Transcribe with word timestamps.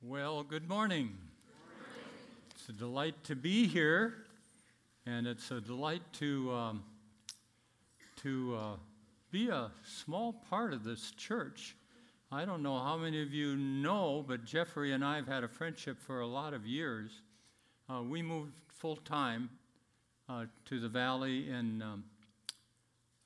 Well, 0.00 0.44
good 0.44 0.68
morning. 0.68 1.10
It's 2.52 2.68
a 2.68 2.72
delight 2.72 3.16
to 3.24 3.34
be 3.34 3.66
here, 3.66 4.14
and 5.06 5.26
it's 5.26 5.50
a 5.50 5.60
delight 5.60 6.02
to, 6.20 6.52
um, 6.52 6.84
to 8.22 8.54
uh, 8.54 8.76
be 9.32 9.48
a 9.48 9.72
small 9.84 10.34
part 10.48 10.72
of 10.72 10.84
this 10.84 11.10
church. 11.16 11.74
I 12.30 12.44
don't 12.44 12.62
know 12.62 12.78
how 12.78 12.96
many 12.96 13.20
of 13.20 13.34
you 13.34 13.56
know, 13.56 14.24
but 14.26 14.44
Jeffrey 14.44 14.92
and 14.92 15.04
I 15.04 15.16
have 15.16 15.26
had 15.26 15.42
a 15.42 15.48
friendship 15.48 15.98
for 15.98 16.20
a 16.20 16.28
lot 16.28 16.54
of 16.54 16.64
years. 16.64 17.10
Uh, 17.90 18.02
we 18.02 18.22
moved 18.22 18.52
full 18.68 18.96
time 18.98 19.50
uh, 20.28 20.44
to 20.66 20.78
the 20.78 20.88
valley 20.88 21.50
in 21.50 21.82
um, 21.82 22.04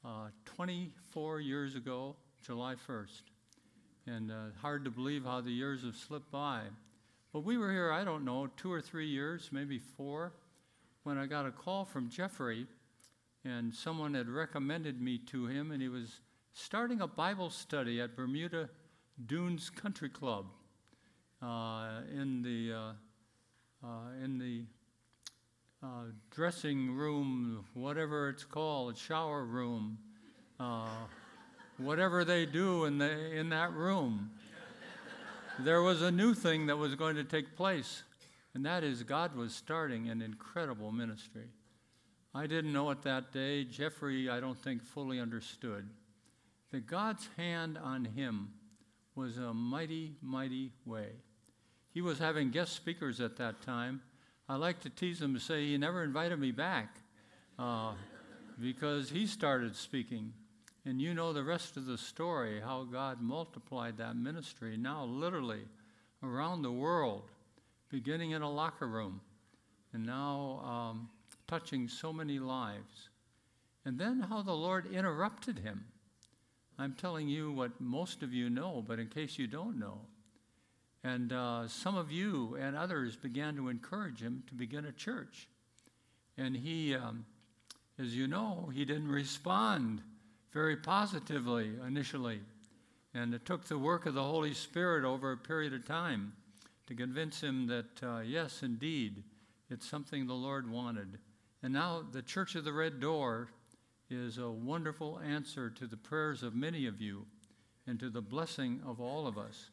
uh, 0.06 0.28
24 0.46 1.40
years 1.40 1.74
ago, 1.74 2.16
July 2.42 2.76
1st 2.88 3.31
and 4.06 4.30
uh, 4.30 4.34
hard 4.60 4.84
to 4.84 4.90
believe 4.90 5.24
how 5.24 5.40
the 5.40 5.50
years 5.50 5.82
have 5.82 5.96
slipped 5.96 6.30
by. 6.30 6.62
But 7.32 7.40
we 7.40 7.56
were 7.56 7.70
here, 7.70 7.90
I 7.90 8.04
don't 8.04 8.24
know, 8.24 8.48
two 8.56 8.72
or 8.72 8.80
three 8.80 9.06
years, 9.06 9.48
maybe 9.52 9.78
four, 9.78 10.32
when 11.04 11.18
I 11.18 11.26
got 11.26 11.46
a 11.46 11.50
call 11.50 11.84
from 11.84 12.08
Jeffrey, 12.08 12.66
and 13.44 13.74
someone 13.74 14.14
had 14.14 14.28
recommended 14.28 15.00
me 15.00 15.18
to 15.26 15.46
him, 15.46 15.70
and 15.70 15.80
he 15.80 15.88
was 15.88 16.20
starting 16.52 17.00
a 17.00 17.06
Bible 17.06 17.50
study 17.50 18.00
at 18.00 18.16
Bermuda 18.16 18.68
Dunes 19.26 19.70
Country 19.70 20.08
Club 20.08 20.46
uh, 21.40 22.02
in 22.12 22.42
the 22.42 22.72
uh, 22.72 23.86
uh 23.86 24.24
in 24.24 24.38
the 24.38 24.64
uh, 25.82 26.04
dressing 26.30 26.94
room, 26.94 27.64
whatever 27.74 28.28
it's 28.28 28.44
called, 28.44 28.96
shower 28.96 29.44
room 29.44 29.98
uh, 30.60 31.06
whatever 31.84 32.24
they 32.24 32.46
do 32.46 32.84
in, 32.84 32.98
the, 32.98 33.32
in 33.32 33.50
that 33.50 33.72
room. 33.72 34.30
there 35.58 35.82
was 35.82 36.02
a 36.02 36.10
new 36.10 36.34
thing 36.34 36.66
that 36.66 36.76
was 36.76 36.94
going 36.94 37.16
to 37.16 37.24
take 37.24 37.56
place, 37.56 38.02
and 38.54 38.64
that 38.64 38.84
is 38.84 39.02
God 39.02 39.36
was 39.36 39.54
starting 39.54 40.08
an 40.08 40.22
incredible 40.22 40.92
ministry. 40.92 41.48
I 42.34 42.46
didn't 42.46 42.72
know 42.72 42.90
it 42.90 43.02
that 43.02 43.32
day. 43.32 43.64
Jeffrey, 43.64 44.30
I 44.30 44.40
don't 44.40 44.58
think, 44.58 44.82
fully 44.82 45.20
understood 45.20 45.88
that 46.70 46.86
God's 46.86 47.28
hand 47.36 47.78
on 47.78 48.06
him 48.06 48.48
was 49.14 49.36
a 49.36 49.52
mighty, 49.52 50.16
mighty 50.22 50.72
way. 50.86 51.08
He 51.92 52.00
was 52.00 52.18
having 52.18 52.50
guest 52.50 52.72
speakers 52.72 53.20
at 53.20 53.36
that 53.36 53.60
time. 53.60 54.00
I 54.48 54.56
like 54.56 54.80
to 54.80 54.90
tease 54.90 55.20
him 55.20 55.34
to 55.34 55.40
say 55.40 55.66
he 55.66 55.76
never 55.76 56.02
invited 56.02 56.38
me 56.38 56.50
back 56.50 56.96
uh, 57.58 57.92
because 58.58 59.10
he 59.10 59.26
started 59.26 59.76
speaking. 59.76 60.32
And 60.84 61.00
you 61.00 61.14
know 61.14 61.32
the 61.32 61.44
rest 61.44 61.76
of 61.76 61.86
the 61.86 61.96
story 61.96 62.60
how 62.60 62.84
God 62.84 63.20
multiplied 63.20 63.98
that 63.98 64.16
ministry 64.16 64.76
now, 64.76 65.04
literally, 65.04 65.62
around 66.22 66.62
the 66.62 66.72
world, 66.72 67.30
beginning 67.88 68.32
in 68.32 68.42
a 68.42 68.50
locker 68.50 68.88
room, 68.88 69.20
and 69.92 70.04
now 70.04 70.60
um, 70.64 71.08
touching 71.46 71.88
so 71.88 72.12
many 72.12 72.38
lives. 72.38 73.10
And 73.84 73.98
then 73.98 74.20
how 74.20 74.42
the 74.42 74.52
Lord 74.52 74.92
interrupted 74.92 75.58
him. 75.58 75.84
I'm 76.78 76.94
telling 76.94 77.28
you 77.28 77.52
what 77.52 77.80
most 77.80 78.22
of 78.22 78.32
you 78.32 78.50
know, 78.50 78.84
but 78.86 78.98
in 78.98 79.08
case 79.08 79.38
you 79.38 79.46
don't 79.46 79.78
know. 79.78 80.00
And 81.04 81.32
uh, 81.32 81.68
some 81.68 81.96
of 81.96 82.10
you 82.10 82.56
and 82.60 82.76
others 82.76 83.16
began 83.16 83.56
to 83.56 83.68
encourage 83.68 84.20
him 84.20 84.44
to 84.48 84.54
begin 84.54 84.84
a 84.84 84.92
church. 84.92 85.48
And 86.38 86.56
he, 86.56 86.94
um, 86.94 87.26
as 87.98 88.16
you 88.16 88.26
know, 88.26 88.70
he 88.72 88.84
didn't 88.84 89.08
respond 89.08 90.00
very 90.52 90.76
positively 90.76 91.72
initially. 91.86 92.40
And 93.14 93.34
it 93.34 93.44
took 93.44 93.64
the 93.64 93.78
work 93.78 94.06
of 94.06 94.14
the 94.14 94.22
Holy 94.22 94.54
Spirit 94.54 95.04
over 95.04 95.32
a 95.32 95.36
period 95.36 95.74
of 95.74 95.84
time 95.84 96.32
to 96.86 96.94
convince 96.94 97.40
him 97.40 97.66
that, 97.66 98.02
uh, 98.02 98.20
yes, 98.20 98.62
indeed, 98.62 99.22
it's 99.70 99.88
something 99.88 100.26
the 100.26 100.34
Lord 100.34 100.70
wanted. 100.70 101.18
And 101.62 101.72
now 101.72 102.02
the 102.10 102.22
Church 102.22 102.54
of 102.54 102.64
the 102.64 102.72
Red 102.72 103.00
Door 103.00 103.48
is 104.10 104.38
a 104.38 104.50
wonderful 104.50 105.20
answer 105.24 105.70
to 105.70 105.86
the 105.86 105.96
prayers 105.96 106.42
of 106.42 106.54
many 106.54 106.86
of 106.86 107.00
you 107.00 107.26
and 107.86 107.98
to 108.00 108.10
the 108.10 108.20
blessing 108.20 108.80
of 108.86 109.00
all 109.00 109.26
of 109.26 109.38
us. 109.38 109.70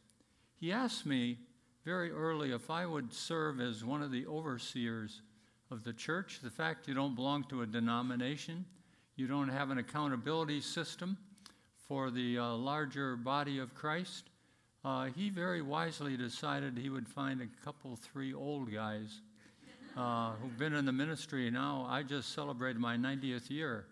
He 0.56 0.72
asked 0.72 1.06
me 1.06 1.38
very 1.84 2.10
early 2.10 2.52
if 2.52 2.70
I 2.70 2.86
would 2.86 3.12
serve 3.12 3.60
as 3.60 3.84
one 3.84 4.02
of 4.02 4.10
the 4.10 4.26
overseers 4.26 5.22
of 5.70 5.84
the 5.84 5.92
church. 5.92 6.40
The 6.42 6.50
fact 6.50 6.88
you 6.88 6.94
don't 6.94 7.14
belong 7.14 7.44
to 7.44 7.62
a 7.62 7.66
denomination 7.66 8.64
you 9.20 9.26
don't 9.26 9.50
have 9.50 9.68
an 9.68 9.76
accountability 9.76 10.62
system 10.62 11.18
for 11.86 12.10
the 12.10 12.38
uh, 12.38 12.54
larger 12.54 13.16
body 13.16 13.58
of 13.58 13.74
Christ. 13.74 14.30
Uh, 14.82 15.08
he 15.14 15.28
very 15.28 15.60
wisely 15.60 16.16
decided 16.16 16.78
he 16.78 16.88
would 16.88 17.06
find 17.06 17.42
a 17.42 17.62
couple, 17.62 17.96
three 17.96 18.32
old 18.32 18.72
guys 18.72 19.20
uh, 19.94 20.30
who've 20.40 20.56
been 20.56 20.72
in 20.72 20.86
the 20.86 20.92
ministry 20.92 21.50
now. 21.50 21.86
I 21.86 22.02
just 22.02 22.32
celebrated 22.32 22.80
my 22.80 22.96
90th 22.96 23.50
year. 23.50 23.84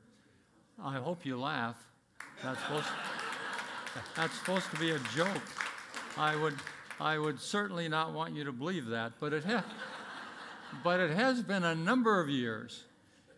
I 0.82 0.94
hope 0.94 1.26
you 1.26 1.38
laugh. 1.38 1.76
That's 2.42 2.58
supposed, 2.62 2.86
to, 2.86 2.92
that's 4.16 4.38
supposed 4.38 4.70
to 4.70 4.80
be 4.80 4.92
a 4.92 4.98
joke. 5.14 5.42
I 6.16 6.36
would, 6.36 6.54
I 6.98 7.18
would 7.18 7.38
certainly 7.38 7.86
not 7.86 8.14
want 8.14 8.34
you 8.34 8.44
to 8.44 8.52
believe 8.52 8.86
that, 8.86 9.12
but 9.20 9.34
it, 9.34 9.44
ha- 9.44 9.66
but 10.82 11.00
it 11.00 11.10
has 11.10 11.42
been 11.42 11.64
a 11.64 11.74
number 11.74 12.18
of 12.18 12.30
years. 12.30 12.84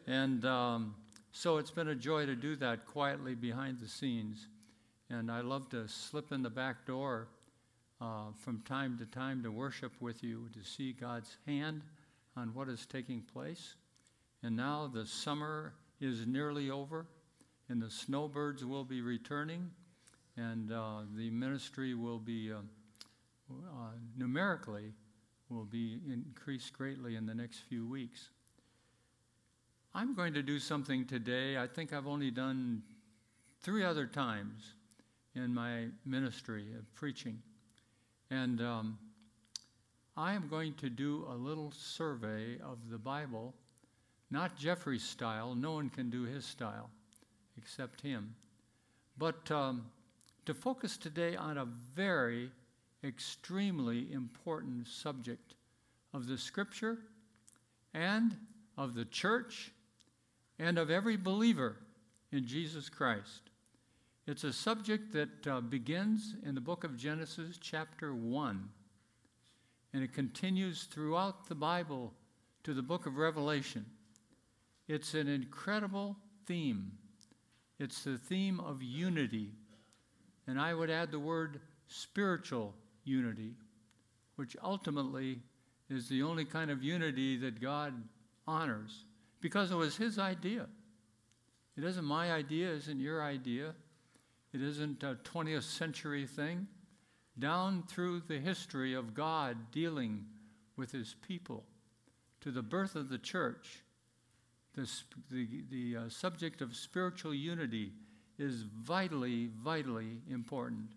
And 0.07 0.45
um, 0.45 0.95
so 1.33 1.59
it's 1.59 1.71
been 1.71 1.89
a 1.89 1.95
joy 1.95 2.27
to 2.27 2.35
do 2.35 2.57
that 2.57 2.87
quietly 2.87 3.35
behind 3.35 3.79
the 3.79 3.89
scenes. 3.89 4.49
And 5.09 5.31
I 5.31 5.41
love 5.41 5.69
to 5.71 5.89
slip 5.89 6.33
in 6.33 6.43
the 6.43 6.51
back 6.51 6.87
door 6.87 7.29
uh, 8.01 8.33
from 8.39 8.61
time 8.63 8.99
to 8.99 9.07
time 9.07 9.43
to 9.43 9.51
worship 9.51 9.93
with 10.01 10.23
you, 10.23 10.49
to 10.55 10.65
see 10.65 10.93
God's 10.93 11.37
hand 11.47 11.83
on 12.37 12.55
what 12.55 12.69
is 12.69 12.87
taking 12.87 13.23
place. 13.23 13.75
And 14.43 14.57
now 14.57 14.91
the 14.93 15.07
summer 15.07 15.75
is 16.01 16.27
nearly 16.27 16.71
over, 16.71 17.07
and 17.69 17.81
the 17.81 17.91
snowbirds 17.91 18.65
will 18.65 18.85
be 18.85 19.03
returning, 19.03 19.71
and 20.37 20.73
uh, 20.73 21.03
the 21.17 21.31
ministry 21.31 21.95
will 21.95 22.19
be 22.19 22.53
uh, 22.53 22.57
uh 23.51 23.91
numerically 24.17 24.93
will 25.51 25.65
be 25.65 25.99
increased 26.09 26.73
greatly 26.73 27.17
in 27.17 27.27
the 27.27 27.35
next 27.35 27.59
few 27.69 27.87
weeks. 27.87 28.31
I'm 29.93 30.15
going 30.15 30.35
to 30.35 30.43
do 30.43 30.61
something 30.61 31.05
today. 31.05 31.59
I 31.59 31.67
think 31.67 31.93
I've 31.93 32.07
only 32.07 32.31
done 32.31 32.83
three 33.61 33.85
other 33.85 34.07
times 34.07 34.75
in 35.35 35.53
my 35.53 35.87
ministry 36.07 36.67
of 36.79 36.95
preaching. 36.95 37.43
And 38.31 38.61
um, 38.61 38.99
I 40.17 40.35
am 40.35 40.47
going 40.47 40.75
to 40.75 40.89
do 40.89 41.27
a 41.29 41.35
little 41.35 41.73
survey 41.73 42.59
of 42.63 42.89
the 42.89 42.99
Bible, 42.99 43.53
not 44.31 44.57
Jeffrey's 44.57 45.03
style, 45.03 45.57
no 45.57 45.73
one 45.73 45.91
can 45.91 46.09
do 46.09 46.23
his 46.23 46.45
style 46.45 46.89
except 47.59 48.01
him, 48.01 48.37
but 49.19 49.51
um, 49.51 49.87
to 50.47 50.55
focus 50.55 50.97
today 50.99 51.35
on 51.35 51.59
a 51.59 51.65
very 51.65 52.53
extremely 53.03 54.13
important 54.13 54.87
subject 54.87 55.55
of 56.15 56.29
the 56.29 56.39
Scripture 56.39 56.99
and 57.93 58.37
of 58.79 58.95
the 58.95 59.05
church 59.07 59.73
and 60.61 60.79
of 60.79 60.91
every 60.91 61.17
believer 61.17 61.77
in 62.31 62.47
Jesus 62.47 62.91
Christ. 62.91 63.49
It's 64.27 64.45
a 64.45 64.53
subject 64.53 65.13
that 65.15 65.47
uh, 65.47 65.61
begins 65.63 66.37
in 66.45 66.55
the 66.55 66.61
book 66.61 66.85
of 66.85 66.99
Genesis, 66.99 67.59
chapter 67.59 68.15
1, 68.15 68.69
and 69.95 70.03
it 70.05 70.13
continues 70.13 70.85
throughout 70.85 71.49
the 71.49 71.55
Bible 71.55 72.13
to 72.63 72.75
the 72.75 72.83
book 72.83 73.07
of 73.07 73.17
Revelation. 73.17 73.87
It's 74.87 75.15
an 75.15 75.29
incredible 75.29 76.17
theme. 76.47 76.93
It's 77.79 78.05
the 78.05 78.19
theme 78.19 78.61
of 78.61 78.83
unity, 78.83 79.53
and 80.47 80.61
I 80.61 80.75
would 80.75 80.91
add 80.91 81.11
the 81.11 81.19
word 81.19 81.61
spiritual 81.89 82.75
unity, 83.05 83.55
which 84.37 84.57
ultimately 84.63 85.39
is 85.89 86.09
the 86.11 86.23
only 86.23 86.45
kind 86.45 86.71
of 86.71 86.85
unity 86.85 87.39
that 87.39 87.63
God 87.63 87.95
honors 88.47 89.07
because 89.41 89.71
it 89.71 89.77
was 89.77 89.97
his 89.97 90.19
idea. 90.19 90.67
It 91.77 91.85
isn't 91.85 92.05
my 92.05 92.33
idea, 92.33 92.71
isn't 92.73 93.01
your 93.01 93.23
idea. 93.23 93.75
It 94.53 94.63
isn't 94.63 95.03
a 95.03 95.17
20th 95.25 95.63
century 95.63 96.27
thing. 96.27 96.67
Down 97.39 97.85
through 97.89 98.23
the 98.29 98.39
history 98.39 98.95
of 98.95 99.15
God 99.15 99.57
dealing 99.73 100.27
with 100.77 100.93
his 100.93 101.15
people 101.27 101.65
to 102.41 102.51
the 102.51 102.63
birth 102.63 102.97
of 102.97 103.09
the 103.09 103.19
church, 103.19 103.83
the, 104.75 104.89
the, 105.31 105.65
the 105.71 105.97
uh, 105.97 106.09
subject 106.09 106.61
of 106.61 106.75
spiritual 106.75 107.35
unity 107.35 107.93
is 108.39 108.63
vitally, 108.63 109.51
vitally 109.63 110.23
important. 110.29 110.93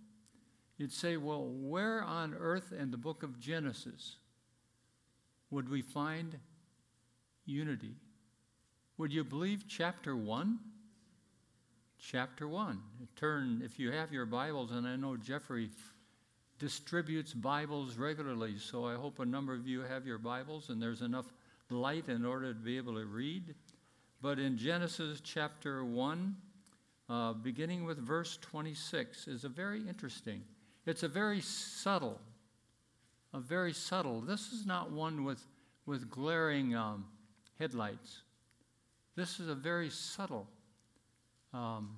You'd 0.77 0.91
say, 0.91 1.17
well, 1.17 1.45
where 1.45 2.03
on 2.03 2.33
earth 2.33 2.73
in 2.77 2.91
the 2.91 2.97
book 2.97 3.23
of 3.23 3.39
Genesis 3.39 4.17
would 5.51 5.69
we 5.69 5.81
find 5.81 6.39
unity? 7.45 7.95
Would 9.03 9.11
you 9.11 9.25
believe 9.25 9.65
chapter 9.67 10.15
1? 10.15 10.59
Chapter 11.99 12.47
1. 12.47 12.81
Turn, 13.17 13.61
if 13.61 13.77
you 13.77 13.91
have 13.91 14.13
your 14.13 14.25
Bibles, 14.25 14.71
and 14.71 14.87
I 14.87 14.95
know 14.95 15.17
Jeffrey 15.17 15.71
distributes 16.57 17.33
Bibles 17.33 17.97
regularly, 17.97 18.57
so 18.57 18.85
I 18.85 18.95
hope 18.95 19.19
a 19.19 19.25
number 19.25 19.53
of 19.53 19.67
you 19.67 19.81
have 19.81 20.07
your 20.07 20.19
Bibles 20.19 20.69
and 20.69 20.81
there's 20.81 21.01
enough 21.01 21.25
light 21.69 22.07
in 22.07 22.23
order 22.23 22.53
to 22.53 22.59
be 22.61 22.77
able 22.77 22.93
to 22.93 23.05
read. 23.05 23.53
But 24.21 24.39
in 24.39 24.57
Genesis 24.57 25.19
chapter 25.19 25.83
1, 25.83 26.35
uh, 27.09 27.33
beginning 27.33 27.83
with 27.83 27.97
verse 27.97 28.37
26, 28.37 29.27
is 29.27 29.43
a 29.43 29.49
very 29.49 29.81
interesting. 29.85 30.43
It's 30.85 31.03
a 31.03 31.09
very 31.09 31.41
subtle, 31.41 32.21
a 33.33 33.41
very 33.41 33.73
subtle. 33.73 34.21
This 34.21 34.53
is 34.53 34.65
not 34.65 34.91
one 34.91 35.25
with, 35.25 35.45
with 35.85 36.09
glaring 36.09 36.73
um, 36.73 37.03
headlights. 37.59 38.21
This 39.15 39.39
is 39.39 39.47
a 39.47 39.55
very 39.55 39.89
subtle 39.89 40.47
um, 41.53 41.97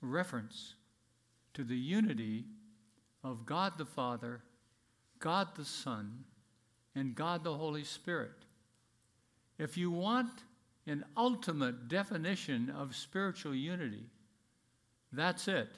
reference 0.00 0.74
to 1.54 1.64
the 1.64 1.76
unity 1.76 2.44
of 3.22 3.44
God 3.44 3.76
the 3.76 3.84
Father, 3.84 4.40
God 5.18 5.48
the 5.56 5.64
Son, 5.64 6.24
and 6.94 7.14
God 7.14 7.44
the 7.44 7.54
Holy 7.54 7.84
Spirit. 7.84 8.32
If 9.58 9.76
you 9.76 9.90
want 9.90 10.30
an 10.86 11.04
ultimate 11.16 11.88
definition 11.88 12.70
of 12.70 12.96
spiritual 12.96 13.54
unity, 13.54 14.06
that's 15.12 15.48
it 15.48 15.68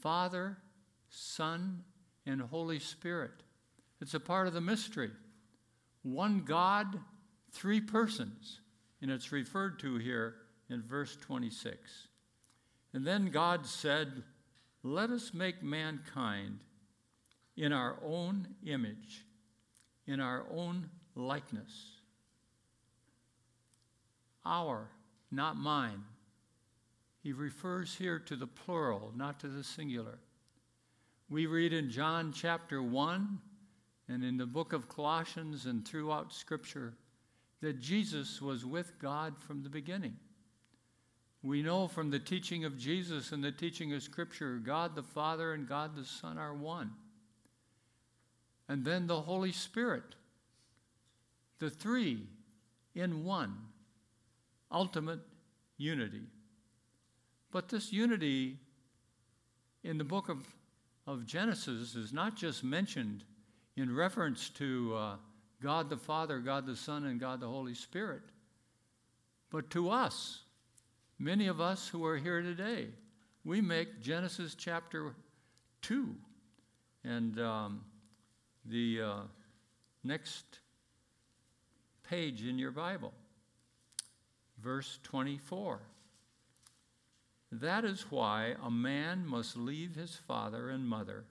Father, 0.00 0.58
Son, 1.08 1.82
and 2.26 2.40
Holy 2.40 2.78
Spirit. 2.78 3.42
It's 4.00 4.14
a 4.14 4.20
part 4.20 4.46
of 4.46 4.52
the 4.52 4.60
mystery. 4.60 5.10
One 6.02 6.42
God, 6.44 6.98
three 7.52 7.80
persons, 7.80 8.60
and 9.00 9.10
it's 9.10 9.32
referred 9.32 9.78
to 9.80 9.96
here 9.96 10.36
in 10.70 10.82
verse 10.82 11.16
26. 11.20 12.08
And 12.94 13.06
then 13.06 13.26
God 13.26 13.66
said, 13.66 14.22
Let 14.82 15.10
us 15.10 15.32
make 15.32 15.62
mankind 15.62 16.58
in 17.56 17.72
our 17.72 17.98
own 18.04 18.48
image, 18.66 19.24
in 20.06 20.20
our 20.20 20.44
own 20.50 20.88
likeness. 21.14 21.92
Our, 24.44 24.88
not 25.30 25.56
mine. 25.56 26.02
He 27.22 27.32
refers 27.32 27.94
here 27.94 28.18
to 28.18 28.34
the 28.34 28.46
plural, 28.46 29.12
not 29.14 29.38
to 29.40 29.48
the 29.48 29.62
singular. 29.62 30.18
We 31.30 31.46
read 31.46 31.72
in 31.72 31.90
John 31.90 32.32
chapter 32.34 32.82
1 32.82 33.38
and 34.08 34.24
in 34.24 34.36
the 34.36 34.46
book 34.46 34.72
of 34.72 34.88
Colossians 34.88 35.66
and 35.66 35.86
throughout 35.86 36.32
Scripture 36.32 36.94
that 37.62 37.80
Jesus 37.80 38.42
was 38.42 38.66
with 38.66 38.98
God 38.98 39.38
from 39.38 39.62
the 39.62 39.68
beginning. 39.68 40.16
We 41.42 41.62
know 41.62 41.88
from 41.88 42.10
the 42.10 42.18
teaching 42.18 42.64
of 42.64 42.76
Jesus 42.76 43.32
and 43.32 43.42
the 43.42 43.52
teaching 43.52 43.92
of 43.94 44.02
Scripture, 44.02 44.58
God 44.58 44.94
the 44.94 45.02
Father 45.02 45.54
and 45.54 45.66
God 45.66 45.96
the 45.96 46.04
Son 46.04 46.38
are 46.38 46.54
one. 46.54 46.90
And 48.68 48.84
then 48.84 49.06
the 49.06 49.20
Holy 49.20 49.52
Spirit, 49.52 50.02
the 51.60 51.70
three 51.70 52.26
in 52.94 53.24
one, 53.24 53.56
ultimate 54.70 55.20
unity. 55.78 56.22
But 57.52 57.68
this 57.68 57.92
unity 57.92 58.58
in 59.84 59.98
the 59.98 60.04
book 60.04 60.28
of, 60.28 60.38
of 61.06 61.26
Genesis 61.26 61.94
is 61.94 62.12
not 62.12 62.36
just 62.36 62.64
mentioned 62.64 63.24
in 63.76 63.94
reference 63.94 64.48
to 64.50 64.94
uh, 64.96 65.16
God 65.62 65.88
the 65.88 65.96
Father, 65.96 66.38
God 66.40 66.66
the 66.66 66.76
Son, 66.76 67.04
and 67.04 67.20
God 67.20 67.40
the 67.40 67.48
Holy 67.48 67.74
Spirit, 67.74 68.22
but 69.50 69.70
to 69.70 69.90
us, 69.90 70.40
many 71.18 71.46
of 71.46 71.60
us 71.60 71.86
who 71.88 72.04
are 72.04 72.16
here 72.16 72.42
today, 72.42 72.88
we 73.44 73.60
make 73.60 74.00
Genesis 74.00 74.54
chapter 74.54 75.14
2 75.82 76.14
and 77.04 77.38
um, 77.38 77.84
the 78.64 79.02
uh, 79.02 79.20
next 80.02 80.44
page 82.08 82.44
in 82.44 82.58
your 82.58 82.70
Bible, 82.70 83.12
verse 84.62 84.98
24. 85.04 85.80
That 87.52 87.84
is 87.84 88.06
why 88.10 88.54
a 88.64 88.70
man 88.70 89.26
must 89.26 89.56
leave 89.56 89.94
his 89.94 90.18
father 90.26 90.70
and 90.70 90.88
mother 90.88 91.24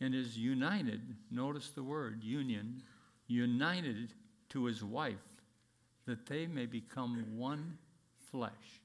and 0.00 0.14
is 0.14 0.38
united, 0.38 1.00
notice 1.30 1.70
the 1.70 1.82
word 1.82 2.24
union, 2.24 2.82
united 3.30 4.12
to 4.50 4.64
his 4.64 4.82
wife, 4.82 5.14
that 6.06 6.26
they 6.26 6.46
may 6.46 6.66
become 6.66 7.24
one 7.36 7.78
flesh. 8.30 8.82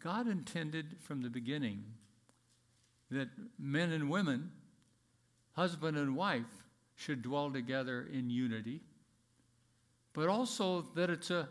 God 0.00 0.28
intended 0.28 0.96
from 1.00 1.22
the 1.22 1.28
beginning 1.28 1.82
that 3.10 3.28
men 3.58 3.90
and 3.90 4.08
women, 4.08 4.52
husband 5.52 5.96
and 5.96 6.14
wife, 6.14 6.64
should 6.94 7.22
dwell 7.22 7.50
together 7.50 8.08
in 8.12 8.30
unity, 8.30 8.80
but 10.12 10.28
also 10.28 10.86
that 10.94 11.10
it's, 11.10 11.30
a, 11.30 11.48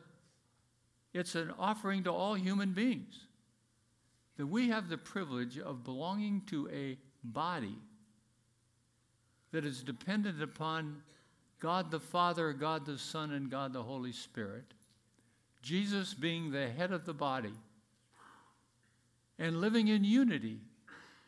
it's 1.14 1.36
an 1.36 1.52
offering 1.60 2.04
to 2.04 2.12
all 2.12 2.36
human 2.36 2.72
beings. 2.72 3.28
That 4.38 4.48
we 4.48 4.70
have 4.70 4.88
the 4.88 4.98
privilege 4.98 5.58
of 5.58 5.84
belonging 5.84 6.44
to 6.48 6.70
a 6.70 6.98
body 7.24 7.76
that 9.52 9.66
is 9.66 9.84
dependent 9.84 10.42
upon 10.42 11.02
God 11.60 11.92
the 11.92 12.00
Father, 12.00 12.54
God 12.54 12.86
the 12.86 12.98
Son, 12.98 13.32
and 13.32 13.50
God 13.50 13.74
the 13.74 13.84
Holy 13.84 14.12
Spirit, 14.12 14.66
Jesus 15.62 16.14
being 16.14 16.52
the 16.52 16.70
head 16.70 16.92
of 16.92 17.06
the 17.06 17.14
body, 17.14 17.54
and 19.40 19.60
living 19.62 19.88
in 19.88 20.04
unity 20.04 20.60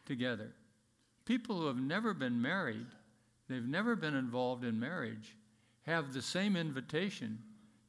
together. 0.05 0.51
People 1.25 1.57
who 1.59 1.67
have 1.67 1.77
never 1.77 2.13
been 2.13 2.41
married, 2.41 2.87
they've 3.47 3.67
never 3.67 3.95
been 3.95 4.15
involved 4.15 4.63
in 4.63 4.79
marriage, 4.79 5.35
have 5.83 6.13
the 6.13 6.21
same 6.21 6.55
invitation 6.55 7.39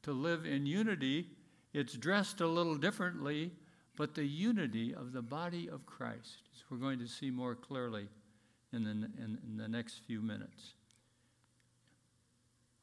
to 0.03 0.11
live 0.11 0.45
in 0.45 0.65
unity. 0.65 1.27
It's 1.73 1.93
dressed 1.93 2.41
a 2.41 2.47
little 2.47 2.75
differently, 2.75 3.51
but 3.97 4.15
the 4.15 4.25
unity 4.25 4.93
of 4.93 5.13
the 5.13 5.21
body 5.21 5.69
of 5.69 5.85
Christ, 5.85 6.49
as 6.55 6.63
we're 6.69 6.77
going 6.77 6.99
to 6.99 7.07
see 7.07 7.29
more 7.29 7.55
clearly 7.55 8.07
in 8.73 8.83
the, 8.83 8.91
in, 8.91 9.37
in 9.47 9.57
the 9.57 9.67
next 9.67 10.01
few 10.05 10.21
minutes. 10.21 10.73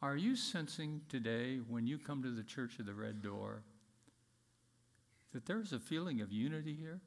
Are 0.01 0.17
you 0.17 0.37
sensing 0.37 1.01
today, 1.09 1.59
when 1.69 1.89
you 1.89 1.99
come 1.99 2.23
to 2.23 2.31
the 2.31 2.45
Church 2.45 2.79
of 2.79 2.87
the 2.87 2.95
Red 2.95 3.21
Door, 3.21 3.63
that 5.33 5.45
there's 5.45 5.73
a 5.73 5.81
feeling 5.81 6.21
of 6.21 6.33
unity 6.33 6.77
here? 6.79 7.01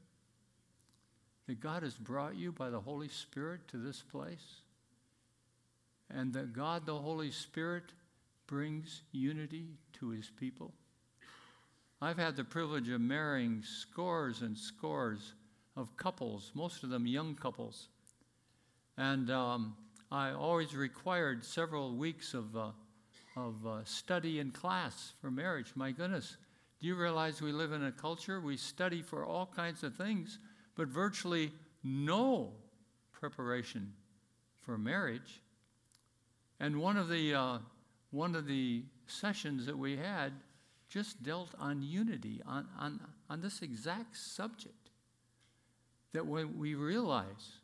That 1.48 1.62
God 1.62 1.84
has 1.84 1.96
brought 1.96 2.36
you 2.36 2.52
by 2.52 2.70
the 2.70 2.82
Holy 2.82 3.08
Spirit 3.08 3.62
to 3.70 3.78
this 3.78 4.02
place? 4.02 4.62
And 6.10 6.34
that 6.34 6.52
God, 6.52 6.86
the 6.86 6.98
Holy 6.98 7.32
Spirit, 7.32 7.94
brings 8.46 9.04
unity 9.14 9.68
to 9.94 10.10
his 10.10 10.30
people? 10.30 10.74
I've 12.02 12.18
had 12.18 12.36
the 12.36 12.44
privilege 12.44 12.90
of 12.90 13.00
marrying 13.00 13.64
scores 13.64 14.42
and 14.42 14.58
scores 14.58 15.34
of 15.78 15.96
couples, 15.96 16.52
most 16.54 16.84
of 16.84 16.90
them 16.90 17.08
young 17.08 17.36
couples. 17.36 17.88
And 18.98 19.32
um, 19.32 19.78
I 20.12 20.32
always 20.32 20.76
required 20.76 21.46
several 21.46 21.96
weeks 21.96 22.34
of, 22.34 22.58
uh, 22.58 22.72
of 23.36 23.66
uh, 23.66 23.84
study 23.84 24.40
in 24.40 24.52
class 24.52 25.14
for 25.22 25.32
marriage. 25.32 25.72
My 25.76 25.92
goodness, 25.92 26.38
do 26.80 26.88
you 26.88 26.96
realize 26.96 27.42
we 27.42 27.52
live 27.52 27.72
in 27.72 27.84
a 27.84 27.92
culture 27.92 28.42
we 28.42 28.58
study 28.58 29.02
for 29.02 29.26
all 29.26 29.46
kinds 29.46 29.84
of 29.84 29.96
things, 29.96 30.40
but 30.76 30.88
virtually 30.88 31.52
no 31.84 32.54
preparation 33.12 33.94
for 34.62 34.78
marriage? 34.78 35.42
And 36.60 36.80
one 36.80 36.98
of 36.98 37.10
the, 37.10 37.34
uh, 37.34 37.58
one 38.12 38.36
of 38.36 38.48
the 38.48 38.84
sessions 39.08 39.66
that 39.66 39.78
we 39.78 39.98
had 39.98 40.34
just 40.90 41.24
dealt 41.24 41.50
on 41.58 41.82
unity, 41.82 42.42
on, 42.46 42.68
on, 42.78 43.00
on 43.30 43.42
this 43.42 43.62
exact 43.62 44.18
subject. 44.18 44.76
That 46.14 46.28
when 46.28 46.60
we 46.60 46.76
realize 46.76 47.61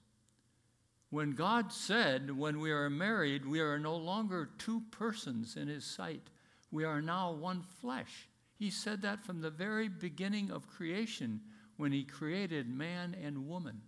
when 1.09 1.31
God 1.31 1.71
said, 1.71 2.37
when 2.37 2.59
we 2.59 2.71
are 2.71 2.89
married, 2.89 3.45
we 3.45 3.61
are 3.61 3.79
no 3.79 3.95
longer 3.95 4.49
two 4.57 4.81
persons 4.91 5.55
in 5.55 5.67
His 5.67 5.85
sight, 5.85 6.29
we 6.71 6.83
are 6.83 7.01
now 7.01 7.31
one 7.31 7.61
flesh. 7.81 8.27
He 8.59 8.69
said 8.69 9.01
that 9.03 9.23
from 9.23 9.41
the 9.41 9.49
very 9.49 9.87
beginning 9.87 10.51
of 10.51 10.67
creation 10.67 11.41
when 11.77 11.91
He 11.91 12.03
created 12.03 12.67
man 12.67 13.15
and 13.23 13.47
woman. 13.47 13.81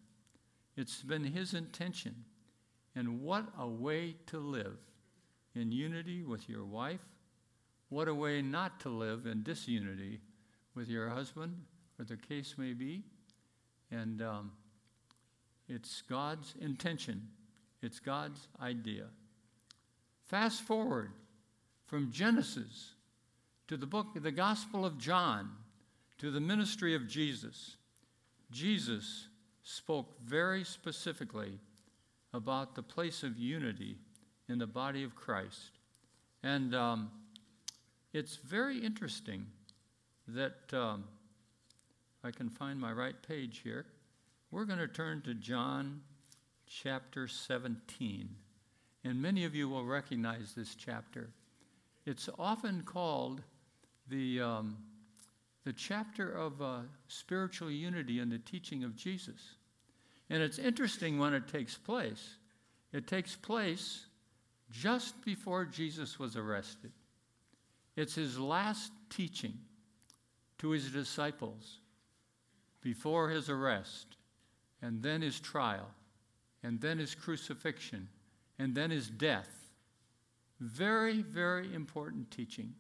It's 0.78 1.02
been 1.02 1.26
His 1.26 1.54
intention. 1.54 2.24
And 2.96 3.22
what 3.22 3.46
a 3.58 3.68
way 3.68 4.16
to 4.28 4.40
live 4.40 4.78
in 5.56 5.72
unity 5.72 6.24
with 6.24 6.48
your 6.48 6.66
wife. 6.66 7.02
What 7.90 8.08
a 8.08 8.14
way 8.14 8.42
not 8.42 8.80
to 8.82 8.90
live 8.90 9.26
in 9.26 9.44
disunity 9.44 10.22
with 10.76 10.88
your 10.88 11.10
husband, 11.10 11.64
or 12.00 12.06
the 12.06 12.18
case 12.18 12.56
may 12.58 12.74
be. 12.74 13.04
And 13.92 14.22
um, 14.22 14.52
it's 15.70 16.02
God's 16.10 16.56
intention, 16.60 17.28
it's 17.82 18.00
God's 18.00 18.48
idea. 18.62 19.06
Fast 20.26 20.62
forward 20.62 21.12
from 21.86 22.12
Genesis 22.12 22.94
to 23.68 23.78
the 23.78 23.86
book, 23.86 24.08
the 24.16 24.32
Gospel 24.32 24.86
of 24.86 24.98
John, 24.98 25.50
to 26.18 26.32
the 26.32 26.40
ministry 26.40 26.96
of 26.96 27.08
Jesus. 27.08 27.78
Jesus 28.52 29.28
spoke 29.64 30.20
very 30.26 30.64
specifically 30.64 31.60
about 32.34 32.76
the 32.76 32.84
place 32.84 33.24
of 33.24 33.38
unity 33.38 33.96
in 34.48 34.58
the 34.58 34.68
body 34.68 35.04
of 35.04 35.16
Christ. 35.16 35.78
And 36.44 36.74
um, 36.76 37.12
it's 38.14 38.38
very 38.38 38.80
interesting 38.80 39.46
that 40.28 40.74
um, 40.74 41.04
I 42.24 42.32
can 42.32 42.50
find 42.50 42.80
my 42.80 42.92
right 42.92 43.16
page 43.28 43.62
here. 43.64 43.86
We're 44.52 44.66
going 44.66 44.80
to 44.80 44.88
turn 44.88 45.22
to 45.22 45.36
John 45.36 46.02
chapter 46.66 47.28
17. 47.28 48.30
And 49.04 49.22
many 49.22 49.46
of 49.46 49.54
you 49.54 49.70
will 49.70 49.86
recognize 49.86 50.54
this 50.56 50.74
chapter. 50.74 51.30
It's 52.06 52.30
often 52.40 52.82
called 52.82 53.44
the, 54.08 54.42
um, 54.42 54.78
the 55.66 55.74
chapter 55.74 56.32
of 56.32 56.62
uh, 56.64 56.80
spiritual 57.08 57.70
unity 57.70 58.20
and 58.20 58.32
the 58.32 58.40
teaching 58.40 58.84
of 58.84 58.96
Jesus. 58.96 59.56
And 60.32 60.42
it's 60.42 60.58
interesting 60.58 61.20
when 61.20 61.36
it 61.36 61.48
takes 61.48 61.78
place. 61.78 62.38
It 62.92 63.06
takes 63.06 63.36
place 63.36 64.08
just 64.72 65.24
before 65.24 65.66
Jesus 65.66 66.18
was 66.18 66.36
arrested. 66.36 66.92
It's 67.96 68.16
his 68.16 68.40
last 68.40 68.92
teaching 69.12 69.60
to 70.58 70.72
his 70.72 70.92
disciples 70.92 71.82
before 72.82 73.30
his 73.30 73.50
arrest, 73.50 74.16
and 74.82 75.02
then 75.04 75.22
his 75.22 75.40
trial, 75.40 75.90
and 76.64 76.80
then 76.80 76.98
his 76.98 77.16
crucifixion, 77.16 78.08
and 78.58 78.76
then 78.76 78.92
his 78.92 79.08
death. 79.08 79.50
Very, 80.60 81.22
very 81.22 81.74
important 81.74 82.32
teaching. 82.32 82.74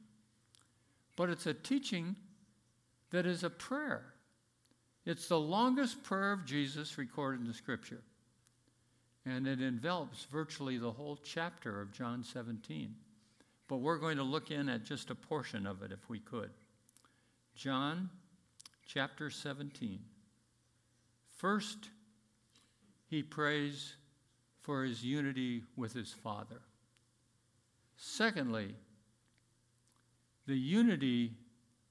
But 1.15 1.29
it's 1.29 1.45
a 1.45 1.53
teaching 1.53 2.15
that 3.11 3.25
is 3.25 3.43
a 3.43 3.49
prayer. 3.49 4.13
It's 5.05 5.27
the 5.27 5.39
longest 5.39 6.03
prayer 6.03 6.33
of 6.33 6.45
Jesus 6.45 6.97
recorded 6.97 7.41
in 7.41 7.47
the 7.47 7.53
scripture. 7.53 8.01
And 9.25 9.47
it 9.47 9.61
envelops 9.61 10.25
virtually 10.25 10.77
the 10.77 10.91
whole 10.91 11.17
chapter 11.23 11.81
of 11.81 11.91
John 11.91 12.23
17. 12.23 12.95
But 13.67 13.77
we're 13.77 13.97
going 13.97 14.17
to 14.17 14.23
look 14.23 14.51
in 14.51 14.69
at 14.69 14.83
just 14.83 15.09
a 15.09 15.15
portion 15.15 15.67
of 15.67 15.83
it 15.83 15.91
if 15.91 16.09
we 16.09 16.19
could. 16.19 16.51
John 17.55 18.09
chapter 18.87 19.29
17. 19.29 19.99
First, 21.39 21.89
he 23.07 23.23
prays 23.23 23.95
for 24.61 24.83
his 24.83 25.05
unity 25.05 25.63
with 25.77 25.93
his 25.93 26.11
Father. 26.11 26.59
Secondly, 27.95 28.75
the 30.45 30.57
unity 30.57 31.31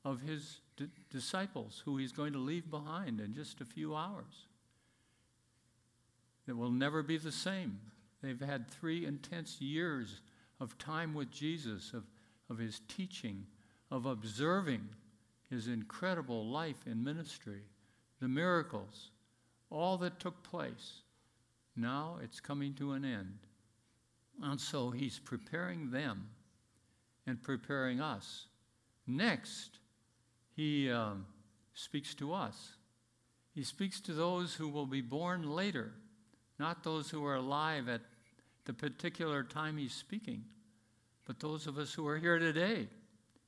of 0.04 0.20
his 0.20 0.60
d- 0.76 0.90
disciples, 1.10 1.80
who 1.86 1.96
he's 1.96 2.12
going 2.12 2.34
to 2.34 2.38
leave 2.38 2.70
behind 2.70 3.20
in 3.20 3.32
just 3.32 3.62
a 3.62 3.64
few 3.64 3.96
hours. 3.96 4.48
It 6.46 6.54
will 6.54 6.70
never 6.70 7.02
be 7.02 7.16
the 7.16 7.32
same. 7.32 7.80
They've 8.22 8.38
had 8.38 8.68
three 8.68 9.06
intense 9.06 9.62
years 9.62 10.20
of 10.60 10.76
time 10.76 11.14
with 11.14 11.30
Jesus, 11.30 11.94
of, 11.94 12.04
of 12.50 12.58
his 12.58 12.82
teaching, 12.86 13.46
of 13.90 14.04
observing 14.04 14.86
his 15.48 15.68
incredible 15.68 16.46
life 16.46 16.84
and 16.84 17.02
ministry, 17.02 17.62
the 18.20 18.28
miracles, 18.28 19.10
all 19.70 19.98
that 19.98 20.18
took 20.18 20.42
place. 20.42 21.02
Now 21.76 22.18
it's 22.22 22.40
coming 22.40 22.74
to 22.74 22.92
an 22.92 23.04
end. 23.04 23.38
And 24.42 24.60
so 24.60 24.90
he's 24.90 25.18
preparing 25.18 25.90
them 25.90 26.28
and 27.26 27.42
preparing 27.42 28.00
us. 28.00 28.46
Next, 29.06 29.78
he 30.54 30.90
um, 30.90 31.26
speaks 31.74 32.14
to 32.16 32.32
us. 32.32 32.72
He 33.54 33.64
speaks 33.64 34.00
to 34.02 34.12
those 34.12 34.54
who 34.54 34.68
will 34.68 34.86
be 34.86 35.00
born 35.00 35.50
later, 35.50 35.92
not 36.58 36.84
those 36.84 37.10
who 37.10 37.24
are 37.24 37.36
alive 37.36 37.88
at 37.88 38.02
the 38.64 38.72
particular 38.72 39.42
time 39.42 39.76
he's 39.76 39.94
speaking, 39.94 40.44
but 41.26 41.40
those 41.40 41.66
of 41.66 41.78
us 41.78 41.92
who 41.94 42.06
are 42.06 42.18
here 42.18 42.38
today. 42.38 42.88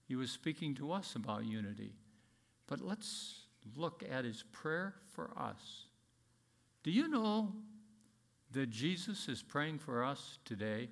He 0.08 0.16
was 0.16 0.32
speaking 0.32 0.74
to 0.76 0.90
us 0.90 1.14
about 1.14 1.44
unity. 1.44 1.92
But 2.66 2.80
let's 2.80 3.42
look 3.76 4.02
at 4.10 4.24
his 4.24 4.44
prayer 4.50 4.94
for 5.12 5.30
us. 5.36 5.86
Do 6.82 6.90
you 6.90 7.08
know 7.08 7.52
that 8.52 8.70
Jesus 8.70 9.28
is 9.28 9.42
praying 9.42 9.78
for 9.78 10.04
us 10.04 10.38
today? 10.44 10.88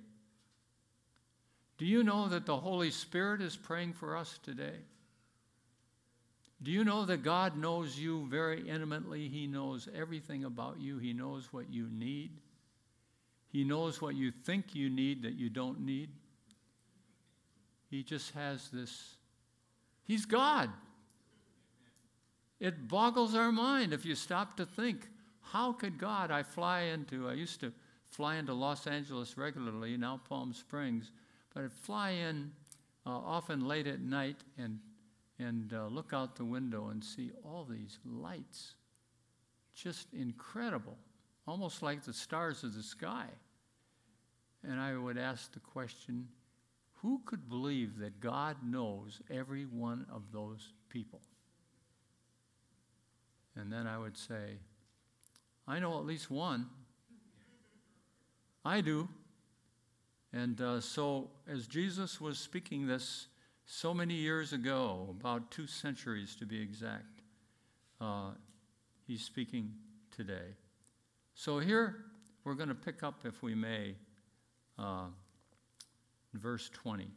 Do 1.78 1.86
you 1.86 2.02
know 2.02 2.28
that 2.28 2.46
the 2.46 2.56
Holy 2.56 2.90
Spirit 2.90 3.40
is 3.40 3.56
praying 3.56 3.94
for 3.94 4.16
us 4.16 4.38
today? 4.42 4.80
Do 6.62 6.72
you 6.72 6.84
know 6.84 7.04
that 7.04 7.22
God 7.22 7.56
knows 7.56 7.98
you 7.98 8.26
very 8.26 8.68
intimately? 8.68 9.28
He 9.28 9.46
knows 9.46 9.88
everything 9.94 10.44
about 10.44 10.80
you. 10.80 10.98
He 10.98 11.12
knows 11.12 11.52
what 11.52 11.72
you 11.72 11.86
need. 11.90 12.32
He 13.50 13.64
knows 13.64 14.02
what 14.02 14.16
you 14.16 14.30
think 14.30 14.74
you 14.74 14.90
need 14.90 15.22
that 15.22 15.34
you 15.34 15.48
don't 15.50 15.80
need. 15.80 16.10
He 17.90 18.02
just 18.02 18.34
has 18.34 18.68
this. 18.70 19.14
He's 20.04 20.26
God. 20.26 20.68
It 22.60 22.88
boggles 22.88 23.36
our 23.36 23.52
mind 23.52 23.92
if 23.92 24.04
you 24.04 24.16
stop 24.16 24.56
to 24.56 24.66
think 24.66 25.08
how 25.52 25.72
could 25.72 25.98
God, 25.98 26.30
I 26.30 26.42
fly 26.42 26.82
into, 26.82 27.28
I 27.28 27.32
used 27.32 27.60
to 27.60 27.72
fly 28.10 28.36
into 28.36 28.52
Los 28.52 28.86
Angeles 28.86 29.36
regularly, 29.36 29.96
now 29.96 30.20
Palm 30.28 30.52
Springs, 30.52 31.10
but 31.54 31.64
I'd 31.64 31.72
fly 31.72 32.10
in 32.10 32.50
uh, 33.06 33.10
often 33.10 33.66
late 33.66 33.86
at 33.86 34.00
night 34.00 34.36
and, 34.58 34.78
and 35.38 35.72
uh, 35.72 35.86
look 35.86 36.12
out 36.12 36.36
the 36.36 36.44
window 36.44 36.88
and 36.88 37.02
see 37.02 37.30
all 37.44 37.66
these 37.68 37.98
lights. 38.04 38.74
Just 39.74 40.12
incredible, 40.12 40.96
almost 41.46 41.82
like 41.82 42.04
the 42.04 42.12
stars 42.12 42.62
of 42.64 42.74
the 42.74 42.82
sky. 42.82 43.26
And 44.64 44.78
I 44.78 44.96
would 44.96 45.16
ask 45.16 45.52
the 45.52 45.60
question 45.60 46.28
who 47.00 47.20
could 47.24 47.48
believe 47.48 47.98
that 48.00 48.20
God 48.20 48.56
knows 48.64 49.20
every 49.30 49.64
one 49.64 50.04
of 50.12 50.32
those 50.32 50.72
people? 50.88 51.20
And 53.54 53.72
then 53.72 53.86
I 53.86 53.98
would 53.98 54.16
say, 54.16 54.58
I 55.68 55.80
know 55.80 55.98
at 55.98 56.06
least 56.06 56.30
one. 56.30 56.66
I 58.64 58.80
do. 58.80 59.06
And 60.32 60.58
uh, 60.62 60.80
so, 60.80 61.28
as 61.46 61.66
Jesus 61.66 62.20
was 62.20 62.38
speaking 62.38 62.86
this 62.86 63.26
so 63.66 63.92
many 63.92 64.14
years 64.14 64.54
ago, 64.54 65.14
about 65.20 65.50
two 65.50 65.66
centuries 65.66 66.34
to 66.36 66.46
be 66.46 66.60
exact, 66.60 67.20
uh, 68.00 68.30
he's 69.06 69.22
speaking 69.22 69.72
today. 70.10 70.56
So, 71.34 71.58
here 71.58 71.96
we're 72.44 72.54
going 72.54 72.70
to 72.70 72.74
pick 72.74 73.02
up, 73.02 73.20
if 73.24 73.42
we 73.42 73.54
may, 73.54 73.94
uh, 74.78 75.08
verse 76.32 76.70
20. 76.70 77.08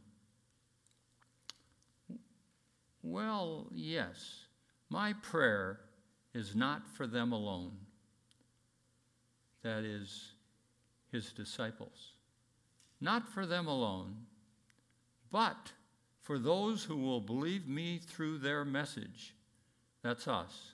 Well, 3.01 3.67
yes, 3.74 4.46
my 4.89 5.13
prayer 5.13 5.79
is 6.34 6.53
not 6.53 6.88
for 6.96 7.08
them 7.08 7.31
alone 7.31 7.72
that 9.63 9.84
is, 9.84 10.34
his 11.12 11.32
disciples. 11.32 12.13
Not 13.00 13.27
for 13.27 13.46
them 13.46 13.68
alone, 13.68 14.15
but 15.32 15.72
for 16.22 16.38
those 16.38 16.84
who 16.84 16.98
will 16.98 17.20
believe 17.20 17.68
me 17.68 18.00
through 18.00 18.38
their 18.38 18.63
message. 18.63 19.34
That's 20.03 20.27
us. 20.27 20.74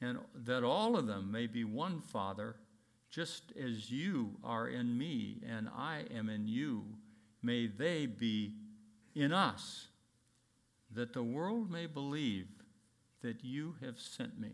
And 0.00 0.18
that 0.44 0.64
all 0.64 0.96
of 0.96 1.06
them 1.06 1.30
may 1.32 1.46
be 1.46 1.64
one 1.64 2.00
Father, 2.00 2.56
just 3.10 3.52
as 3.60 3.90
you 3.90 4.32
are 4.44 4.68
in 4.68 4.96
me 4.96 5.40
and 5.48 5.68
I 5.68 6.04
am 6.14 6.28
in 6.28 6.46
you, 6.46 6.84
may 7.42 7.66
they 7.66 8.06
be 8.06 8.52
in 9.14 9.32
us, 9.32 9.88
that 10.94 11.12
the 11.12 11.22
world 11.22 11.70
may 11.70 11.86
believe 11.86 12.48
that 13.22 13.44
you 13.44 13.74
have 13.82 13.98
sent 13.98 14.38
me. 14.38 14.50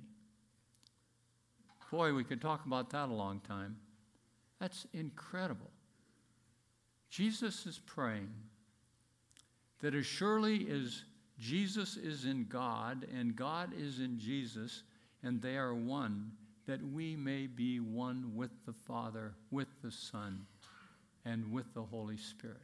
Boy, 1.94 2.12
we 2.12 2.24
could 2.24 2.40
talk 2.40 2.66
about 2.66 2.90
that 2.90 3.08
a 3.08 3.14
long 3.14 3.38
time. 3.46 3.76
That's 4.58 4.84
incredible. 4.94 5.70
Jesus 7.08 7.66
is 7.66 7.78
praying 7.86 8.30
that 9.80 9.94
as 9.94 10.04
surely 10.04 10.68
as 10.72 11.04
Jesus 11.38 11.96
is 11.96 12.24
in 12.24 12.46
God 12.48 13.06
and 13.16 13.36
God 13.36 13.70
is 13.78 14.00
in 14.00 14.18
Jesus 14.18 14.82
and 15.22 15.40
they 15.40 15.56
are 15.56 15.72
one, 15.72 16.32
that 16.66 16.82
we 16.82 17.14
may 17.14 17.46
be 17.46 17.78
one 17.78 18.32
with 18.34 18.50
the 18.66 18.72
Father, 18.72 19.32
with 19.52 19.68
the 19.80 19.92
Son, 19.92 20.46
and 21.24 21.52
with 21.52 21.72
the 21.74 21.82
Holy 21.84 22.16
Spirit. 22.16 22.58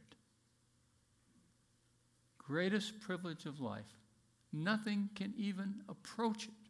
Greatest 2.37 2.99
privilege 2.99 3.45
of 3.45 3.61
life. 3.61 3.95
Nothing 4.51 5.07
can 5.15 5.33
even 5.37 5.75
approach 5.87 6.49
it 6.49 6.60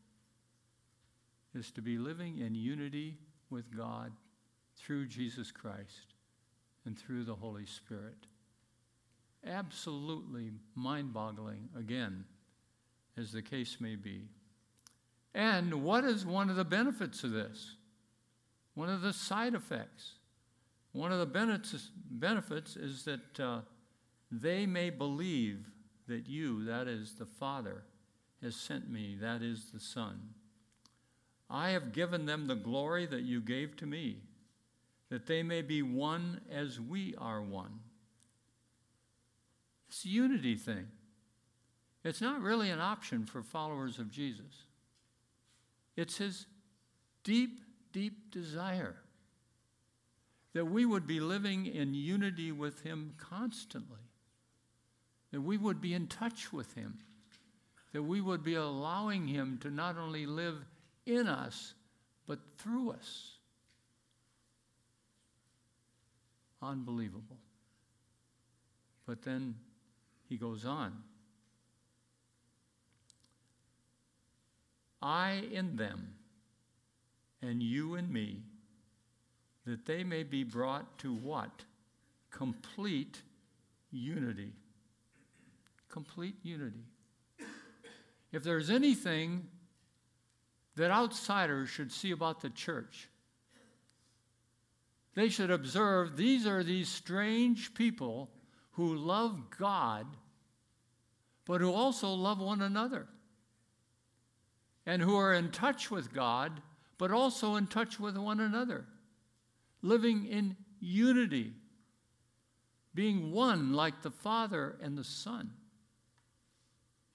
is 1.53 1.71
to 1.71 1.81
be 1.81 1.97
living 1.97 2.39
in 2.39 2.55
unity 2.55 3.17
with 3.49 3.75
God 3.75 4.11
through 4.77 5.07
Jesus 5.07 5.51
Christ 5.51 6.15
and 6.85 6.97
through 6.97 7.25
the 7.25 7.35
Holy 7.35 7.65
Spirit. 7.65 8.27
Absolutely 9.45 10.51
mind 10.75 11.13
boggling, 11.13 11.69
again, 11.77 12.25
as 13.17 13.31
the 13.31 13.41
case 13.41 13.77
may 13.79 13.95
be. 13.95 14.29
And 15.33 15.83
what 15.83 16.03
is 16.03 16.25
one 16.25 16.49
of 16.49 16.55
the 16.55 16.65
benefits 16.65 17.23
of 17.23 17.31
this? 17.31 17.75
one 18.73 18.89
of 18.89 19.01
the 19.01 19.13
side 19.13 19.53
effects, 19.53 20.13
one 20.93 21.11
of 21.11 21.19
the 21.19 21.25
benefits, 22.09 22.75
is 22.75 23.03
that 23.05 23.39
uh, 23.39 23.59
they 24.31 24.65
may 24.65 24.89
believe 24.89 25.67
that 26.07 26.27
you, 26.27 26.65
that 26.65 26.87
is 26.87 27.15
the 27.15 27.25
Father, 27.25 27.83
has 28.41 28.55
sent 28.55 28.89
me, 28.89 29.17
that 29.21 29.41
is 29.41 29.71
the 29.73 29.79
Son. 29.79 30.19
I 31.51 31.71
have 31.71 31.91
given 31.91 32.25
them 32.25 32.47
the 32.47 32.55
glory 32.55 33.05
that 33.07 33.23
you 33.23 33.41
gave 33.41 33.75
to 33.77 33.85
me, 33.85 34.21
that 35.09 35.27
they 35.27 35.43
may 35.43 35.61
be 35.61 35.81
one 35.81 36.39
as 36.49 36.79
we 36.79 37.13
are 37.17 37.41
one. 37.41 37.79
It's 39.89 40.05
a 40.05 40.07
unity 40.07 40.55
thing. 40.55 40.87
It's 42.05 42.21
not 42.21 42.41
really 42.41 42.69
an 42.69 42.79
option 42.79 43.25
for 43.25 43.43
followers 43.43 43.99
of 43.99 44.09
Jesus. 44.09 44.63
It's 45.97 46.17
his 46.17 46.45
deep, 47.25 47.59
deep 47.91 48.31
desire 48.31 48.95
that 50.53 50.65
we 50.65 50.85
would 50.85 51.05
be 51.05 51.19
living 51.19 51.65
in 51.65 51.93
unity 51.93 52.51
with 52.51 52.81
him 52.81 53.13
constantly, 53.17 54.09
that 55.31 55.41
we 55.41 55.57
would 55.57 55.81
be 55.81 55.93
in 55.93 56.07
touch 56.07 56.51
with 56.51 56.73
him, 56.75 56.97
that 57.93 58.03
we 58.03 58.21
would 58.21 58.43
be 58.43 58.55
allowing 58.55 59.27
him 59.27 59.57
to 59.61 59.69
not 59.69 59.97
only 59.97 60.25
live 60.25 60.65
in 61.05 61.27
us, 61.27 61.73
but 62.27 62.39
through 62.57 62.91
us. 62.91 63.31
Unbelievable. 66.61 67.37
But 69.05 69.23
then 69.23 69.55
he 70.29 70.37
goes 70.37 70.65
on. 70.65 71.03
I 75.01 75.43
in 75.51 75.75
them, 75.75 76.13
and 77.41 77.63
you 77.63 77.95
in 77.95 78.13
me, 78.13 78.43
that 79.65 79.85
they 79.85 80.03
may 80.03 80.23
be 80.23 80.43
brought 80.43 80.99
to 80.99 81.13
what? 81.13 81.63
Complete 82.29 83.21
unity. 83.91 84.53
Complete 85.89 86.35
unity. 86.43 86.85
If 88.31 88.43
there's 88.43 88.69
anything 88.69 89.47
that 90.75 90.91
outsiders 90.91 91.69
should 91.69 91.91
see 91.91 92.11
about 92.11 92.41
the 92.41 92.49
church, 92.49 93.09
they 95.13 95.29
should 95.29 95.51
observe 95.51 96.15
these 96.15 96.47
are 96.47 96.63
these 96.63 96.87
strange 96.87 97.73
people 97.73 98.29
who 98.71 98.95
love 98.95 99.49
God, 99.57 100.07
but 101.45 101.59
who 101.59 101.73
also 101.73 102.09
love 102.13 102.39
one 102.39 102.61
another, 102.61 103.07
and 104.85 105.01
who 105.01 105.15
are 105.17 105.33
in 105.33 105.51
touch 105.51 105.91
with 105.91 106.13
God, 106.13 106.61
but 106.97 107.11
also 107.11 107.55
in 107.55 107.67
touch 107.67 107.99
with 107.99 108.15
one 108.15 108.39
another, 108.39 108.85
living 109.81 110.25
in 110.25 110.55
unity, 110.79 111.53
being 112.93 113.31
one 113.31 113.73
like 113.73 114.01
the 114.01 114.11
Father 114.11 114.77
and 114.81 114.97
the 114.97 115.03
Son. 115.03 115.51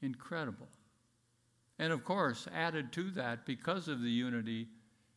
Incredible. 0.02 0.68
And 1.78 1.92
of 1.92 2.04
course, 2.04 2.48
added 2.54 2.92
to 2.92 3.10
that, 3.12 3.44
because 3.44 3.88
of 3.88 4.00
the 4.00 4.10
unity, 4.10 4.68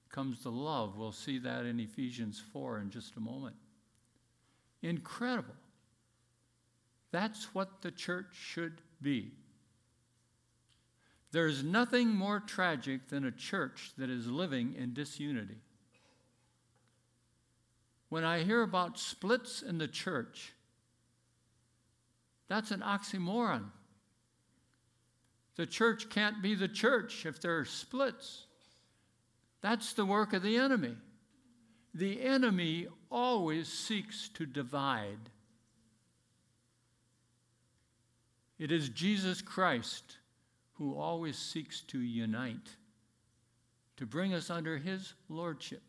comes 0.09 0.43
the 0.43 0.51
love. 0.51 0.97
We'll 0.97 1.11
see 1.11 1.39
that 1.39 1.65
in 1.65 1.79
Ephesians 1.79 2.41
4 2.51 2.79
in 2.79 2.89
just 2.89 3.15
a 3.15 3.21
moment. 3.21 3.55
Incredible. 4.81 5.55
That's 7.11 7.53
what 7.55 7.81
the 7.81 7.91
church 7.91 8.33
should 8.33 8.81
be. 9.01 9.31
There's 11.31 11.63
nothing 11.63 12.09
more 12.09 12.39
tragic 12.39 13.07
than 13.09 13.25
a 13.25 13.31
church 13.31 13.91
that 13.97 14.09
is 14.09 14.27
living 14.27 14.73
in 14.75 14.93
disunity. 14.93 15.57
When 18.09 18.23
I 18.23 18.43
hear 18.43 18.63
about 18.63 18.97
splits 18.97 19.61
in 19.61 19.77
the 19.77 19.87
church, 19.87 20.53
that's 22.47 22.71
an 22.71 22.79
oxymoron. 22.81 23.65
The 25.55 25.65
church 25.65 26.09
can't 26.09 26.41
be 26.41 26.55
the 26.55 26.67
church 26.67 27.25
if 27.25 27.41
there 27.41 27.57
are 27.59 27.65
splits. 27.65 28.45
That's 29.61 29.93
the 29.93 30.05
work 30.05 30.33
of 30.33 30.43
the 30.43 30.57
enemy. 30.57 30.95
The 31.93 32.21
enemy 32.21 32.87
always 33.11 33.67
seeks 33.67 34.29
to 34.35 34.45
divide. 34.45 35.29
It 38.57 38.71
is 38.71 38.89
Jesus 38.89 39.41
Christ 39.41 40.17
who 40.73 40.95
always 40.95 41.37
seeks 41.37 41.81
to 41.81 41.99
unite, 41.99 42.77
to 43.97 44.05
bring 44.05 44.33
us 44.33 44.49
under 44.49 44.77
his 44.77 45.13
lordship. 45.27 45.81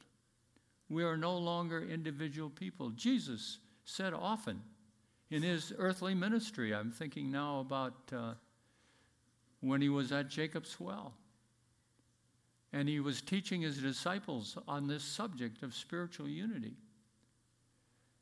We 0.88 1.04
are 1.04 1.16
no 1.16 1.36
longer 1.36 1.80
individual 1.80 2.50
people. 2.50 2.90
Jesus 2.90 3.58
said 3.84 4.12
often 4.12 4.62
in 5.30 5.42
his 5.42 5.72
earthly 5.78 6.14
ministry, 6.14 6.74
I'm 6.74 6.90
thinking 6.90 7.30
now 7.30 7.60
about 7.60 7.94
uh, 8.12 8.34
when 9.60 9.80
he 9.80 9.88
was 9.88 10.12
at 10.12 10.28
Jacob's 10.28 10.78
well 10.80 11.14
and 12.72 12.88
he 12.88 13.00
was 13.00 13.20
teaching 13.20 13.62
his 13.62 13.78
disciples 13.78 14.56
on 14.68 14.86
this 14.86 15.02
subject 15.02 15.62
of 15.62 15.74
spiritual 15.74 16.28
unity. 16.28 16.74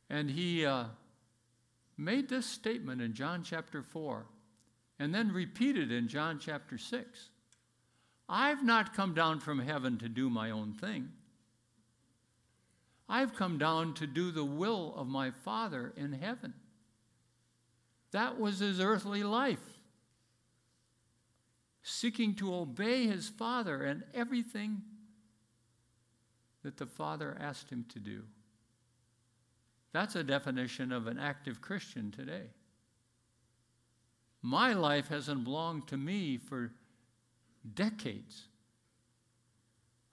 And 0.08 0.30
he 0.30 0.64
uh, 0.64 0.84
made 1.96 2.28
this 2.28 2.46
statement 2.46 3.02
in 3.02 3.12
John 3.12 3.42
chapter 3.42 3.82
4 3.82 4.24
and 4.98 5.14
then 5.14 5.32
repeated 5.32 5.92
in 5.92 6.08
John 6.08 6.38
chapter 6.38 6.78
6 6.78 7.30
I've 8.30 8.62
not 8.62 8.94
come 8.94 9.14
down 9.14 9.40
from 9.40 9.58
heaven 9.58 9.96
to 9.98 10.08
do 10.08 10.28
my 10.28 10.50
own 10.50 10.74
thing. 10.74 11.08
I've 13.08 13.34
come 13.34 13.56
down 13.56 13.94
to 13.94 14.06
do 14.06 14.30
the 14.30 14.44
will 14.44 14.92
of 14.98 15.06
my 15.06 15.30
Father 15.30 15.94
in 15.96 16.12
heaven. 16.12 16.52
That 18.10 18.38
was 18.38 18.58
his 18.58 18.80
earthly 18.80 19.22
life 19.22 19.77
seeking 21.88 22.34
to 22.34 22.54
obey 22.54 23.06
his 23.06 23.28
Father 23.28 23.82
and 23.82 24.02
everything 24.14 24.82
that 26.62 26.76
the 26.76 26.86
Father 26.86 27.36
asked 27.40 27.70
him 27.70 27.84
to 27.92 27.98
do. 27.98 28.22
That's 29.92 30.16
a 30.16 30.22
definition 30.22 30.92
of 30.92 31.06
an 31.06 31.18
active 31.18 31.60
Christian 31.60 32.10
today. 32.10 32.44
My 34.42 34.74
life 34.74 35.08
hasn't 35.08 35.44
belonged 35.44 35.88
to 35.88 35.96
me 35.96 36.36
for 36.36 36.72
decades. 37.74 38.44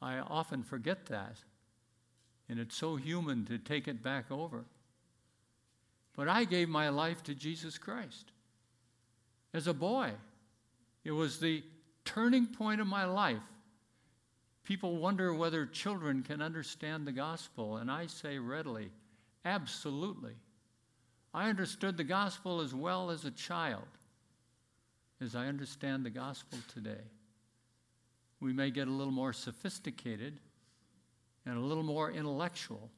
I 0.02 0.20
often 0.20 0.64
forget 0.64 1.06
that, 1.08 1.38
and 2.48 2.60
it's 2.60 2.76
so 2.76 2.96
human 2.96 3.46
to 3.46 3.58
take 3.58 3.88
it 3.88 4.02
back 4.02 4.32
over. 4.32 4.66
But 6.16 6.30
I 6.30 6.46
gave 6.46 6.70
my 6.70 6.90
life 6.90 7.22
to 7.24 7.36
Jesus 7.36 7.78
Christ 7.78 8.32
as 9.54 9.68
a 9.68 9.74
boy. 9.74 10.12
It 11.06 11.12
was 11.12 11.40
the 11.40 11.64
turning 12.04 12.48
point 12.48 12.82
of 12.82 12.88
my 12.88 13.06
life. 13.06 13.38
People 14.64 14.98
wonder 14.98 15.34
whether 15.34 15.68
children 15.68 16.24
can 16.24 16.42
understand 16.42 17.06
the 17.06 17.12
gospel, 17.12 17.78
and 17.78 17.90
I 17.90 18.08
say 18.08 18.40
readily, 18.40 18.90
absolutely. 19.46 20.34
I 21.34 21.50
understood 21.50 21.96
the 21.96 22.04
gospel 22.04 22.60
as 22.60 22.74
well 22.74 23.12
as 23.12 23.24
a 23.24 23.32
child 23.32 23.86
as 25.22 25.36
I 25.36 25.46
understand 25.46 26.04
the 26.04 26.10
gospel 26.10 26.58
today. 26.74 27.04
We 28.40 28.54
may 28.54 28.72
get 28.72 28.88
a 28.88 28.92
little 28.92 29.14
more 29.14 29.34
sophisticated 29.34 30.40
and 31.46 31.58
a 31.58 31.62
little 31.62 31.84
more 31.84 32.12
intellectual, 32.12 32.90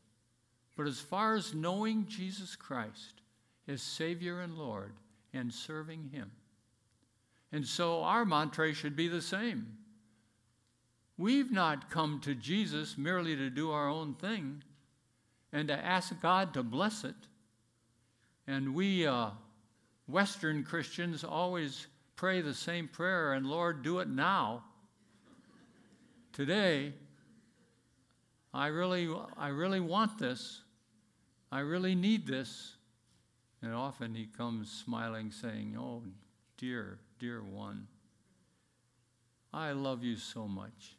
but 0.77 0.87
as 0.87 0.99
far 0.99 1.35
as 1.35 1.53
knowing 1.53 2.05
Jesus 2.07 2.55
Christ 2.55 3.21
as 3.67 3.81
Savior 3.81 4.39
and 4.39 4.57
Lord 4.57 4.93
and 5.33 5.53
serving 5.53 6.09
Him, 6.13 6.31
and 7.51 7.65
so 7.65 8.03
our 8.03 8.25
mantra 8.25 8.73
should 8.73 8.95
be 8.95 9.07
the 9.07 9.21
same. 9.21 9.77
We've 11.17 11.51
not 11.51 11.89
come 11.89 12.19
to 12.21 12.36
Jesus 12.36 12.97
merely 12.97 13.36
to 13.36 13.49
do 13.49 13.71
our 13.71 13.88
own 13.89 14.13
thing 14.15 14.63
and 15.51 15.67
to 15.67 15.73
ask 15.73 16.19
God 16.21 16.53
to 16.53 16.63
bless 16.63 17.03
it. 17.03 17.15
And 18.45 18.75
we 18.75 19.07
uh, 19.07 19.29
Western 20.07 20.63
Christians 20.63 21.23
always 21.23 21.88
pray 22.15 22.41
the 22.41 22.53
same 22.53 22.88
prayer, 22.88 23.33
and 23.33 23.45
Lord, 23.45 23.83
do 23.83 23.99
it 23.99 24.07
now. 24.07 24.63
Today, 26.33 26.93
I 28.53 28.67
really, 28.67 29.10
I 29.38 29.49
really 29.49 29.79
want 29.79 30.17
this. 30.17 30.62
I 31.51 31.60
really 31.60 31.95
need 31.95 32.27
this. 32.27 32.75
And 33.62 33.73
often 33.73 34.13
he 34.13 34.27
comes 34.27 34.71
smiling, 34.71 35.31
saying, 35.31 35.75
Oh, 35.79 36.03
dear, 36.57 36.99
dear 37.19 37.41
one, 37.43 37.88
I 39.53 39.71
love 39.71 40.03
you 40.03 40.17
so 40.17 40.47
much. 40.47 40.97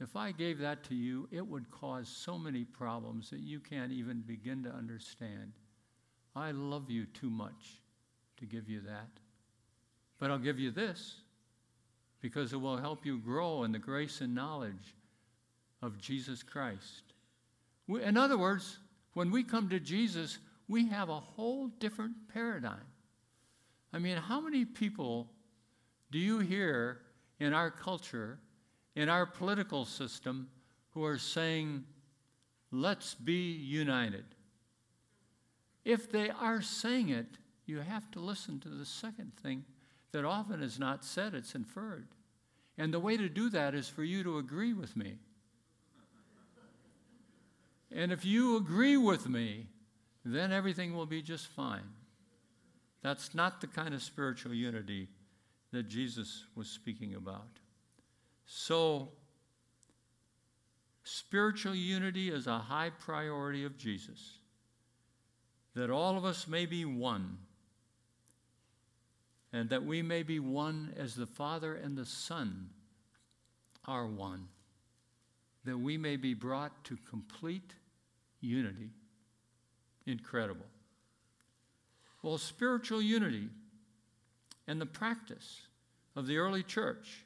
If 0.00 0.14
I 0.14 0.32
gave 0.32 0.58
that 0.58 0.84
to 0.84 0.94
you, 0.94 1.28
it 1.30 1.46
would 1.46 1.70
cause 1.70 2.08
so 2.08 2.38
many 2.38 2.64
problems 2.64 3.30
that 3.30 3.40
you 3.40 3.60
can't 3.60 3.92
even 3.92 4.20
begin 4.20 4.62
to 4.64 4.70
understand. 4.70 5.52
I 6.34 6.50
love 6.50 6.90
you 6.90 7.06
too 7.06 7.30
much 7.30 7.80
to 8.38 8.44
give 8.44 8.68
you 8.68 8.80
that. 8.82 9.08
But 10.18 10.30
I'll 10.30 10.38
give 10.38 10.58
you 10.58 10.70
this 10.70 11.16
because 12.20 12.52
it 12.52 12.60
will 12.60 12.76
help 12.76 13.06
you 13.06 13.18
grow 13.18 13.64
in 13.64 13.72
the 13.72 13.78
grace 13.78 14.20
and 14.20 14.34
knowledge 14.34 14.94
of 15.82 15.98
Jesus 15.98 16.42
Christ 16.42 17.12
We, 17.86 18.02
in 18.02 18.16
other 18.16 18.38
words, 18.38 18.78
when 19.14 19.30
we 19.30 19.44
come 19.44 19.68
to 19.68 19.80
Jesus, 19.80 20.38
we 20.68 20.88
have 20.88 21.08
a 21.08 21.20
whole 21.20 21.68
different 21.68 22.14
paradigm. 22.32 22.84
I 23.96 23.98
mean, 23.98 24.18
how 24.18 24.42
many 24.42 24.66
people 24.66 25.26
do 26.10 26.18
you 26.18 26.40
hear 26.40 27.00
in 27.40 27.54
our 27.54 27.70
culture, 27.70 28.38
in 28.94 29.08
our 29.08 29.24
political 29.24 29.86
system, 29.86 30.48
who 30.90 31.02
are 31.02 31.16
saying, 31.16 31.82
let's 32.70 33.14
be 33.14 33.52
united? 33.52 34.26
If 35.86 36.12
they 36.12 36.28
are 36.28 36.60
saying 36.60 37.08
it, 37.08 37.38
you 37.64 37.78
have 37.78 38.10
to 38.10 38.20
listen 38.20 38.60
to 38.60 38.68
the 38.68 38.84
second 38.84 39.32
thing 39.42 39.64
that 40.12 40.26
often 40.26 40.62
is 40.62 40.78
not 40.78 41.02
said, 41.02 41.32
it's 41.32 41.54
inferred. 41.54 42.08
And 42.76 42.92
the 42.92 43.00
way 43.00 43.16
to 43.16 43.30
do 43.30 43.48
that 43.48 43.74
is 43.74 43.88
for 43.88 44.04
you 44.04 44.22
to 44.24 44.36
agree 44.36 44.74
with 44.74 44.94
me. 44.94 45.14
And 47.90 48.12
if 48.12 48.26
you 48.26 48.58
agree 48.58 48.98
with 48.98 49.26
me, 49.26 49.68
then 50.22 50.52
everything 50.52 50.94
will 50.94 51.06
be 51.06 51.22
just 51.22 51.46
fine. 51.46 51.95
That's 53.02 53.34
not 53.34 53.60
the 53.60 53.66
kind 53.66 53.94
of 53.94 54.02
spiritual 54.02 54.54
unity 54.54 55.08
that 55.72 55.88
Jesus 55.88 56.44
was 56.54 56.68
speaking 56.68 57.14
about. 57.14 57.60
So, 58.46 59.08
spiritual 61.04 61.74
unity 61.74 62.30
is 62.30 62.46
a 62.46 62.58
high 62.58 62.90
priority 62.90 63.64
of 63.64 63.76
Jesus, 63.76 64.38
that 65.74 65.90
all 65.90 66.16
of 66.16 66.24
us 66.24 66.48
may 66.48 66.66
be 66.66 66.84
one, 66.84 67.38
and 69.52 69.68
that 69.70 69.84
we 69.84 70.02
may 70.02 70.22
be 70.22 70.38
one 70.38 70.92
as 70.96 71.14
the 71.14 71.26
Father 71.26 71.74
and 71.74 71.96
the 71.96 72.06
Son 72.06 72.70
are 73.84 74.06
one, 74.06 74.48
that 75.64 75.78
we 75.78 75.96
may 75.96 76.16
be 76.16 76.34
brought 76.34 76.84
to 76.84 76.96
complete 77.08 77.74
unity. 78.40 78.90
Incredible. 80.06 80.66
Well, 82.26 82.38
spiritual 82.38 83.00
unity 83.00 83.50
and 84.66 84.80
the 84.80 84.86
practice 84.86 85.60
of 86.16 86.26
the 86.26 86.38
early 86.38 86.64
church. 86.64 87.24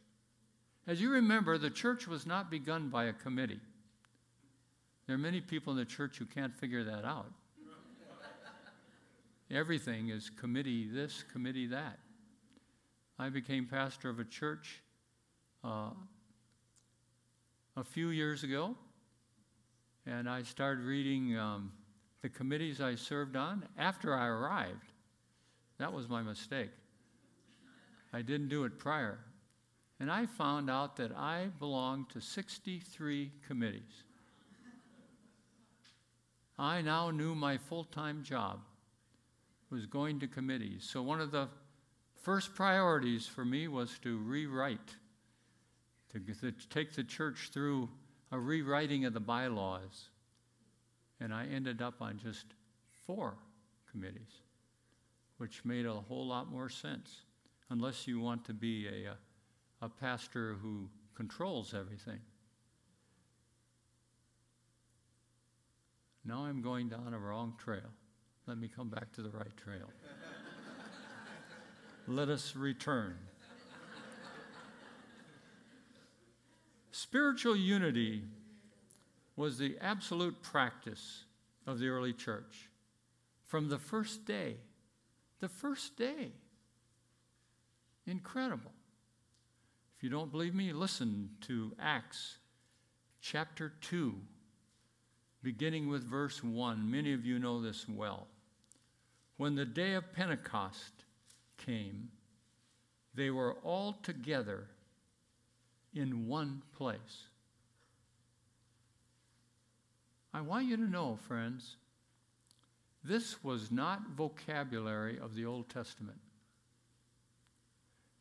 As 0.87 1.01
you 1.01 1.09
remember, 1.09 1.57
the 1.57 1.71
church 1.71 2.07
was 2.07 2.27
not 2.27 2.51
begun 2.51 2.91
by 2.91 3.05
a 3.05 3.15
committee. 3.15 3.61
There 5.07 5.15
are 5.15 5.19
many 5.19 5.41
people 5.41 5.73
in 5.73 5.79
the 5.79 5.87
church 5.87 6.19
who 6.19 6.27
can't 6.27 6.55
figure 6.55 6.85
that 6.85 7.07
out. 7.07 7.33
Everything 9.51 10.11
is 10.11 10.29
committee 10.29 10.87
this, 10.87 11.25
committee 11.33 11.69
that. 11.69 11.99
I 13.19 13.31
became 13.31 13.65
pastor 13.65 14.11
of 14.11 14.19
a 14.19 14.25
church 14.25 14.83
uh, 15.65 15.93
a 17.75 17.85
few 17.85 18.11
years 18.11 18.45
ago, 18.45 18.77
and 20.05 20.29
I 20.29 20.43
started 20.43 20.85
reading 20.85 21.39
um, 21.39 21.73
the 22.21 22.29
committees 22.29 22.83
I 22.83 22.97
served 22.97 23.35
on 23.35 23.67
after 23.79 24.15
I 24.15 24.27
arrived. 24.27 24.90
That 25.81 25.95
was 25.95 26.11
my 26.11 26.21
mistake. 26.21 26.69
I 28.13 28.21
didn't 28.21 28.51
do 28.51 28.65
it 28.65 28.79
prior. 28.79 29.19
And 29.99 30.11
I 30.11 30.27
found 30.27 30.69
out 30.69 30.97
that 30.97 31.11
I 31.17 31.47
belonged 31.59 32.11
to 32.11 32.21
63 32.21 33.33
committees. 33.49 34.05
I 36.59 36.83
now 36.83 37.11
knew 37.11 37.35
my 37.35 37.57
full 37.57 37.85
time 37.85 38.23
job 38.23 38.61
was 39.71 39.87
going 39.87 40.21
to 40.21 40.27
committees. 40.27 40.87
So 40.91 41.01
one 41.01 41.19
of 41.19 41.31
the 41.31 41.49
first 42.21 42.55
priorities 42.55 43.27
for 43.27 43.47
me 43.47 43.67
was 43.67 43.99
to 44.01 44.19
rewrite, 44.19 44.97
to, 46.13 46.19
to 46.19 46.53
take 46.69 46.93
the 46.93 47.05
church 47.05 47.49
through 47.55 47.89
a 48.31 48.39
rewriting 48.39 49.07
of 49.07 49.15
the 49.15 49.21
bylaws. 49.21 50.11
And 51.21 51.33
I 51.33 51.47
ended 51.47 51.81
up 51.81 52.03
on 52.03 52.21
just 52.23 52.45
four 53.07 53.39
committees, 53.91 54.43
which 55.41 55.65
made 55.65 55.87
a 55.87 55.95
whole 55.95 56.27
lot 56.27 56.53
more 56.53 56.69
sense, 56.69 57.23
unless 57.71 58.07
you 58.07 58.21
want 58.21 58.45
to 58.45 58.53
be 58.53 58.87
a, 58.87 59.09
a, 59.09 59.87
a 59.87 59.89
pastor 59.89 60.59
who 60.61 60.87
controls 61.15 61.73
everything. 61.73 62.19
Now 66.27 66.45
I'm 66.45 66.61
going 66.61 66.91
down 66.91 67.15
a 67.15 67.19
wrong 67.19 67.55
trail. 67.57 67.89
Let 68.47 68.59
me 68.59 68.69
come 68.69 68.91
back 68.91 69.13
to 69.13 69.23
the 69.23 69.31
right 69.31 69.57
trail. 69.57 69.89
Let 72.07 72.29
us 72.29 72.55
return. 72.55 73.17
Spiritual 76.93 77.57
unity 77.57 78.25
was 79.37 79.57
the 79.57 79.79
absolute 79.81 80.43
practice 80.43 81.25
of 81.67 81.79
the 81.79 81.89
early 81.89 82.13
church 82.13 82.69
from 83.47 83.71
the 83.71 83.79
first 83.79 84.27
day. 84.27 84.57
The 85.41 85.49
first 85.49 85.97
day. 85.97 86.33
Incredible. 88.07 88.73
If 89.97 90.05
you 90.05 90.11
don't 90.11 90.31
believe 90.31 90.55
me, 90.55 90.73
listen 90.73 91.31
to 91.43 91.73
Acts 91.79 92.39
chapter 93.21 93.73
2, 93.83 94.15
beginning 95.43 95.89
with 95.89 96.05
verse 96.05 96.43
1. 96.43 96.91
Many 96.91 97.13
of 97.13 97.25
you 97.25 97.39
know 97.39 97.61
this 97.61 97.87
well. 97.89 98.27
When 99.37 99.55
the 99.55 99.65
day 99.65 99.95
of 99.95 100.13
Pentecost 100.13 101.05
came, 101.57 102.11
they 103.15 103.31
were 103.31 103.55
all 103.63 103.95
together 104.03 104.67
in 105.95 106.27
one 106.27 106.63
place. 106.77 107.29
I 110.33 110.41
want 110.43 110.67
you 110.67 110.77
to 110.77 110.91
know, 110.91 111.19
friends, 111.27 111.77
this 113.03 113.43
was 113.43 113.71
not 113.71 114.11
vocabulary 114.17 115.19
of 115.19 115.35
the 115.35 115.47
Old 115.47 115.69
Testament. 115.69 116.19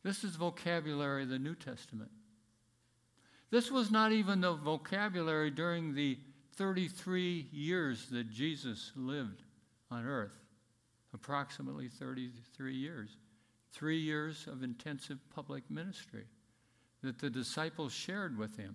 This 0.02 0.24
is 0.24 0.36
vocabulary 0.36 1.24
of 1.24 1.28
the 1.28 1.38
New 1.38 1.54
Testament. 1.54 2.10
This 3.50 3.70
was 3.70 3.90
not 3.90 4.12
even 4.12 4.40
the 4.40 4.54
vocabulary 4.54 5.50
during 5.50 5.94
the 5.94 6.18
33 6.56 7.48
years 7.52 8.06
that 8.10 8.30
Jesus 8.30 8.92
lived 8.96 9.42
on 9.90 10.06
earth, 10.06 10.38
approximately 11.12 11.88
33 11.88 12.74
years. 12.74 13.16
Three 13.72 13.98
years 13.98 14.46
of 14.46 14.62
intensive 14.62 15.18
public 15.34 15.70
ministry 15.70 16.24
that 17.02 17.18
the 17.18 17.30
disciples 17.30 17.92
shared 17.92 18.36
with 18.36 18.56
him. 18.56 18.74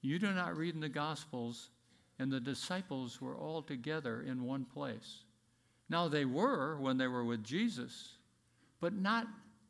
You 0.00 0.18
do 0.18 0.32
not 0.32 0.56
read 0.56 0.74
in 0.74 0.80
the 0.80 0.88
Gospels, 0.88 1.70
and 2.22 2.30
the 2.30 2.38
disciples 2.38 3.20
were 3.20 3.36
all 3.36 3.62
together 3.62 4.22
in 4.22 4.44
one 4.44 4.64
place. 4.64 5.24
Now, 5.88 6.06
they 6.06 6.24
were 6.24 6.78
when 6.78 6.96
they 6.96 7.08
were 7.08 7.24
with 7.24 7.42
Jesus, 7.42 8.10
but 8.80 8.94
not 8.94 9.26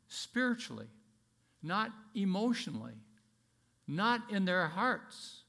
spiritually, 0.07 0.85
not 1.63 1.91
emotionally, 2.13 2.93
not 3.87 4.21
in 4.29 4.45
their 4.45 4.67
hearts. 4.67 5.41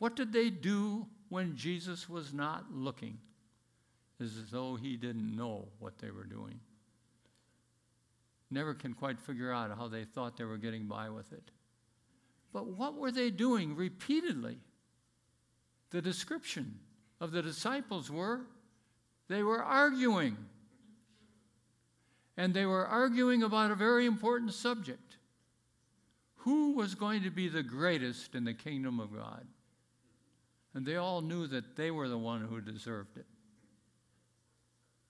What 0.00 0.16
did 0.16 0.32
they 0.32 0.50
do 0.50 1.06
when 1.28 1.54
Jesus 1.54 2.08
was 2.08 2.34
not 2.34 2.64
looking? 2.72 3.18
As 4.20 4.50
though 4.50 4.74
he 4.74 4.96
didn't 4.96 5.36
know 5.36 5.68
what 5.78 5.98
they 5.98 6.10
were 6.10 6.24
doing. 6.24 6.58
Never 8.50 8.74
can 8.74 8.92
quite 8.92 9.20
figure 9.20 9.52
out 9.52 9.76
how 9.78 9.86
they 9.86 10.04
thought 10.04 10.36
they 10.36 10.44
were 10.44 10.58
getting 10.58 10.86
by 10.86 11.10
with 11.10 11.32
it. 11.32 11.52
But 12.52 12.66
what 12.66 12.96
were 12.96 13.12
they 13.12 13.30
doing 13.30 13.76
repeatedly? 13.76 14.58
The 15.94 16.02
description 16.02 16.80
of 17.20 17.30
the 17.30 17.40
disciples 17.40 18.10
were 18.10 18.40
they 19.28 19.44
were 19.44 19.62
arguing. 19.62 20.36
And 22.36 22.52
they 22.52 22.66
were 22.66 22.84
arguing 22.84 23.44
about 23.44 23.70
a 23.70 23.76
very 23.76 24.04
important 24.04 24.54
subject. 24.54 25.18
Who 26.38 26.72
was 26.72 26.96
going 26.96 27.22
to 27.22 27.30
be 27.30 27.46
the 27.46 27.62
greatest 27.62 28.34
in 28.34 28.42
the 28.42 28.54
kingdom 28.54 28.98
of 28.98 29.14
God? 29.14 29.46
And 30.74 30.84
they 30.84 30.96
all 30.96 31.22
knew 31.22 31.46
that 31.46 31.76
they 31.76 31.92
were 31.92 32.08
the 32.08 32.18
one 32.18 32.40
who 32.40 32.60
deserved 32.60 33.16
it. 33.16 33.26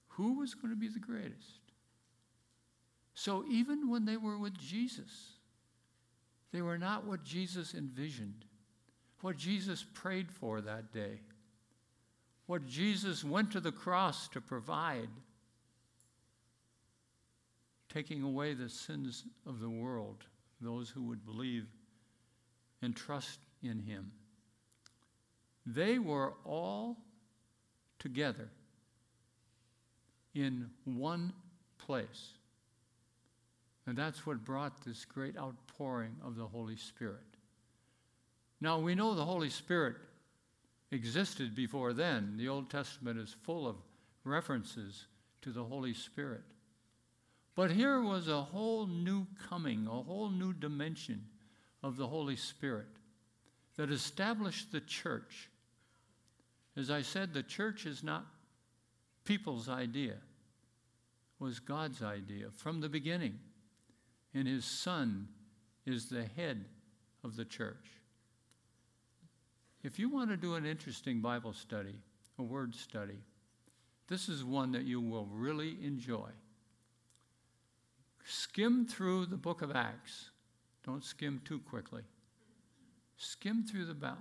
Who 0.09 0.38
was 0.38 0.53
going 0.53 0.70
to 0.75 0.79
be 0.79 0.88
the 0.88 0.99
greatest? 0.99 1.61
So 3.14 3.42
even 3.51 3.88
when 3.88 4.05
they 4.05 4.18
were 4.18 4.37
with 4.37 4.59
Jesus, 4.59 5.31
they 6.53 6.61
were 6.61 6.77
not 6.77 7.07
what 7.07 7.25
Jesus 7.25 7.73
envisioned, 7.73 8.44
what 9.24 9.38
Jesus 9.38 9.87
prayed 9.94 10.30
for 10.30 10.60
that 10.60 10.92
day, 10.92 11.18
what 12.44 12.66
Jesus 12.66 13.24
went 13.24 13.50
to 13.52 13.58
the 13.58 13.72
cross 13.72 14.28
to 14.28 14.38
provide, 14.38 15.08
taking 17.88 18.22
away 18.22 18.52
the 18.52 18.68
sins 18.68 19.24
of 19.46 19.60
the 19.60 19.70
world, 19.70 20.26
those 20.60 20.90
who 20.90 21.04
would 21.04 21.24
believe 21.24 21.64
and 22.82 22.94
trust 22.94 23.38
in 23.62 23.78
him. 23.78 24.12
They 25.64 25.98
were 25.98 26.34
all 26.44 26.98
together 27.98 28.50
in 30.34 30.68
one 30.84 31.32
place. 31.78 32.34
And 33.87 33.96
that's 33.96 34.26
what 34.26 34.44
brought 34.44 34.84
this 34.84 35.06
great 35.06 35.38
outpouring 35.38 36.16
of 36.22 36.37
the 36.37 36.46
Holy 36.46 36.76
Spirit. 36.76 37.34
Now, 38.64 38.79
we 38.79 38.94
know 38.94 39.14
the 39.14 39.27
Holy 39.27 39.50
Spirit 39.50 39.96
existed 40.90 41.55
before 41.55 41.92
then. 41.92 42.38
The 42.38 42.48
Old 42.48 42.70
Testament 42.70 43.20
is 43.20 43.37
full 43.42 43.68
of 43.68 43.77
references 44.24 45.05
to 45.42 45.50
the 45.50 45.62
Holy 45.62 45.92
Spirit. 45.92 46.40
But 47.55 47.70
here 47.70 48.00
was 48.00 48.27
a 48.27 48.40
whole 48.40 48.87
new 48.87 49.27
coming, 49.50 49.87
a 49.87 50.03
whole 50.03 50.31
new 50.31 50.55
dimension 50.55 51.27
of 51.83 51.98
the 51.98 52.07
Holy 52.07 52.37
Spirit 52.37 52.87
that 53.77 53.90
established 53.90 54.72
the 54.72 54.81
church. 54.81 55.50
As 56.74 56.90
I 56.90 57.03
said, 57.03 57.35
the 57.35 57.42
church 57.42 57.85
is 57.85 58.03
not 58.03 58.24
people's 59.27 59.68
idea, 59.68 60.16
was 61.38 61.61
God's 61.61 62.03
idea 62.03 62.46
from 62.57 62.81
the 62.81 62.88
beginning. 62.88 63.38
And 64.33 64.48
his 64.48 64.64
son 64.64 65.29
is 65.85 66.07
the 66.07 66.24
head 66.24 66.64
of 67.22 67.37
the 67.37 67.44
church. 67.44 68.00
If 69.85 69.99
you 69.99 70.09
want 70.09 70.31
to 70.31 70.37
do 70.38 70.55
an 70.55 70.64
interesting 70.64 71.20
Bible 71.20 71.53
study, 71.53 72.01
a 72.38 72.42
word 72.42 72.75
study, 72.75 73.18
this 74.09 74.31
is 74.31 74.42
one 74.42 74.73
that 74.73 74.85
you 74.85 74.99
will 74.99 75.27
really 75.27 75.77
enjoy. 75.85 76.31
Skim 78.25 78.87
through 78.87 79.27
the 79.27 79.37
book 79.37 79.61
of 79.61 79.70
Acts. 79.77 80.31
Don't 80.87 81.05
skim 81.05 81.42
too 81.44 81.59
quickly. 81.59 82.03
Skim 83.18 83.62
through 83.62 83.85
the 83.85 84.16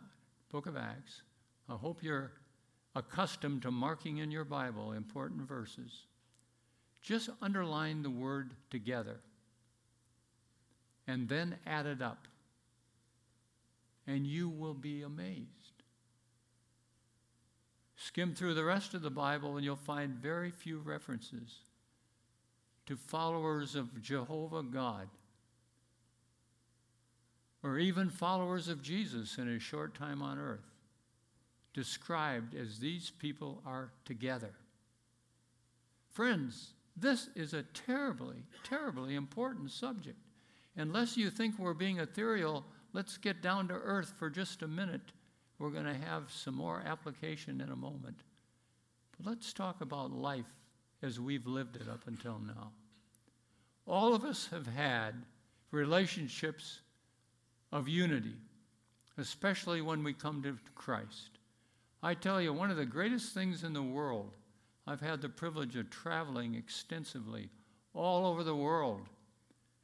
book 0.51 0.67
of 0.67 0.75
Acts. 0.75 1.21
I 1.69 1.75
hope 1.75 2.03
you're 2.03 2.33
accustomed 2.93 3.61
to 3.61 3.71
marking 3.71 4.17
in 4.17 4.31
your 4.31 4.43
Bible 4.43 4.91
important 4.91 5.47
verses. 5.47 6.07
Just 7.01 7.29
underline 7.41 8.03
the 8.03 8.09
word 8.09 8.51
together 8.69 9.21
and 11.07 11.29
then 11.29 11.55
add 11.65 11.85
it 11.85 12.01
up, 12.01 12.27
and 14.07 14.27
you 14.27 14.49
will 14.49 14.73
be 14.73 15.01
amazed. 15.01 15.47
Skim 17.95 18.35
through 18.35 18.53
the 18.53 18.63
rest 18.63 18.93
of 18.93 19.01
the 19.01 19.09
Bible, 19.09 19.55
and 19.55 19.63
you'll 19.63 19.75
find 19.75 20.15
very 20.15 20.51
few 20.51 20.79
references 20.79 21.59
to 22.85 22.97
followers 22.97 23.75
of 23.75 24.01
Jehovah 24.01 24.63
God 24.63 25.07
or 27.63 27.79
even 27.79 28.09
followers 28.09 28.67
of 28.67 28.83
Jesus 28.83 29.37
in 29.37 29.47
a 29.47 29.59
short 29.59 29.95
time 29.95 30.21
on 30.21 30.37
earth, 30.37 30.69
described 31.73 32.53
as 32.53 32.77
these 32.77 33.09
people 33.09 33.61
are 33.65 33.91
together. 34.03 34.51
Friends, 36.11 36.73
this 36.97 37.29
is 37.35 37.53
a 37.53 37.63
terribly, 37.63 38.43
terribly 38.63 39.15
important 39.15 39.71
subject. 39.71 40.17
Unless 40.75 41.17
you 41.17 41.29
think 41.29 41.57
we're 41.57 41.73
being 41.73 41.99
ethereal, 41.99 42.65
let's 42.93 43.17
get 43.17 43.41
down 43.41 43.67
to 43.67 43.73
earth 43.73 44.13
for 44.17 44.29
just 44.29 44.61
a 44.61 44.67
minute. 44.67 45.11
We're 45.59 45.69
going 45.69 45.85
to 45.85 45.93
have 45.93 46.31
some 46.31 46.55
more 46.55 46.81
application 46.85 47.61
in 47.61 47.69
a 47.69 47.75
moment. 47.75 48.17
But 49.17 49.29
let's 49.29 49.53
talk 49.53 49.81
about 49.81 50.11
life 50.11 50.51
as 51.01 51.19
we've 51.19 51.47
lived 51.47 51.75
it 51.75 51.89
up 51.89 52.07
until 52.07 52.39
now. 52.39 52.71
All 53.85 54.15
of 54.15 54.23
us 54.23 54.47
have 54.51 54.67
had 54.67 55.13
relationships 55.71 56.79
of 57.71 57.87
unity, 57.87 58.35
especially 59.17 59.81
when 59.81 60.03
we 60.03 60.13
come 60.13 60.41
to 60.43 60.57
Christ. 60.75 61.31
I 62.01 62.13
tell 62.13 62.41
you, 62.41 62.53
one 62.53 62.71
of 62.71 62.77
the 62.77 62.85
greatest 62.85 63.33
things 63.33 63.63
in 63.63 63.73
the 63.73 63.83
world, 63.83 64.31
I've 64.85 65.01
had 65.01 65.21
the 65.21 65.29
privilege 65.29 65.75
of 65.75 65.89
traveling 65.89 66.55
extensively 66.55 67.49
all 67.93 68.25
over 68.25 68.43
the 68.43 68.55
world 68.55 69.07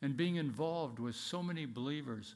and 0.02 0.16
being 0.16 0.36
involved 0.36 1.00
with 1.00 1.16
so 1.16 1.42
many 1.44 1.66
believers, 1.66 2.36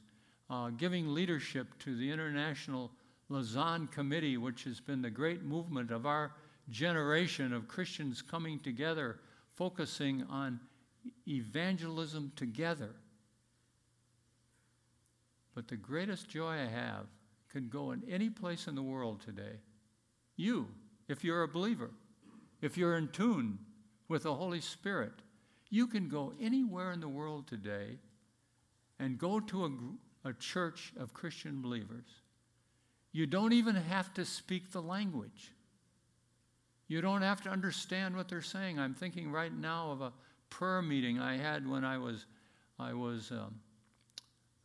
uh, 0.54 0.70
giving 0.70 1.12
leadership 1.12 1.66
to 1.80 1.96
the 1.96 2.10
International 2.10 2.92
Lausanne 3.28 3.88
Committee, 3.88 4.36
which 4.36 4.62
has 4.64 4.78
been 4.78 5.02
the 5.02 5.10
great 5.10 5.42
movement 5.42 5.90
of 5.90 6.06
our 6.06 6.32
generation 6.70 7.52
of 7.52 7.66
Christians 7.66 8.22
coming 8.22 8.60
together, 8.60 9.18
focusing 9.54 10.24
on 10.30 10.60
evangelism 11.26 12.30
together. 12.36 12.90
But 15.56 15.66
the 15.66 15.76
greatest 15.76 16.28
joy 16.28 16.52
I 16.52 16.66
have 16.66 17.06
can 17.50 17.68
go 17.68 17.90
in 17.90 18.02
any 18.08 18.30
place 18.30 18.68
in 18.68 18.76
the 18.76 18.82
world 18.82 19.22
today. 19.22 19.58
You, 20.36 20.68
if 21.08 21.24
you're 21.24 21.42
a 21.42 21.48
believer, 21.48 21.90
if 22.60 22.76
you're 22.76 22.96
in 22.96 23.08
tune 23.08 23.58
with 24.08 24.22
the 24.22 24.34
Holy 24.34 24.60
Spirit, 24.60 25.14
you 25.70 25.88
can 25.88 26.08
go 26.08 26.32
anywhere 26.40 26.92
in 26.92 27.00
the 27.00 27.08
world 27.08 27.48
today 27.48 27.98
and 29.00 29.18
go 29.18 29.40
to 29.40 29.64
a, 29.64 29.70
a 30.24 30.32
church 30.32 30.92
of 30.98 31.12
Christian 31.12 31.60
believers. 31.60 32.06
You 33.12 33.26
don't 33.26 33.52
even 33.52 33.76
have 33.76 34.12
to 34.14 34.24
speak 34.24 34.72
the 34.72 34.82
language. 34.82 35.52
You 36.88 37.00
don't 37.00 37.22
have 37.22 37.42
to 37.42 37.50
understand 37.50 38.16
what 38.16 38.28
they're 38.28 38.42
saying. 38.42 38.78
I'm 38.78 38.94
thinking 38.94 39.30
right 39.30 39.52
now 39.52 39.90
of 39.90 40.00
a 40.00 40.12
prayer 40.50 40.82
meeting 40.82 41.18
I 41.20 41.36
had 41.36 41.68
when 41.68 41.84
I 41.84 41.98
was, 41.98 42.26
I 42.78 42.92
was 42.92 43.30
um, 43.30 43.54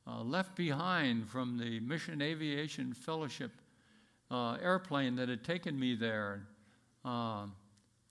uh, 0.07 0.23
left 0.23 0.55
behind 0.55 1.27
from 1.29 1.57
the 1.57 1.79
Mission 1.79 2.21
Aviation 2.21 2.93
Fellowship 2.93 3.51
uh, 4.31 4.57
airplane 4.61 5.15
that 5.15 5.29
had 5.29 5.43
taken 5.43 5.79
me 5.79 5.95
there 5.95 6.47
uh, 7.05 7.45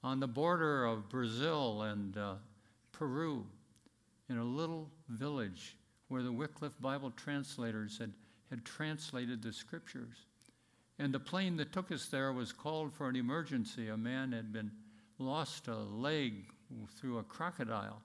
on 0.03 0.21
the 0.21 0.29
border 0.29 0.85
of 0.85 1.09
Brazil 1.09 1.83
and 1.83 2.17
uh, 2.17 2.35
Peru 2.93 3.45
in 4.29 4.39
a 4.39 4.45
little 4.45 4.91
village 5.09 5.77
where 6.09 6.23
the 6.23 6.33
Wycliffe 6.33 6.81
Bible 6.81 7.11
translators 7.11 7.99
had, 7.99 8.13
had 8.51 8.65
translated 8.65 9.43
the 9.43 9.53
scriptures. 9.53 10.17
And 10.99 11.15
the 11.15 11.21
plane 11.21 11.57
that 11.59 11.73
took 11.73 11.93
us 11.93 12.07
there 12.07 12.33
was 12.33 12.53
called 12.53 12.93
for 12.93 13.09
an 13.09 13.17
emergency. 13.17 13.89
A 13.89 13.97
man 13.97 14.33
had 14.33 14.53
been 14.53 14.73
lost 15.19 15.69
a 15.69 15.77
leg 15.77 16.47
through 16.99 17.19
a 17.19 17.23
crocodile 17.23 18.03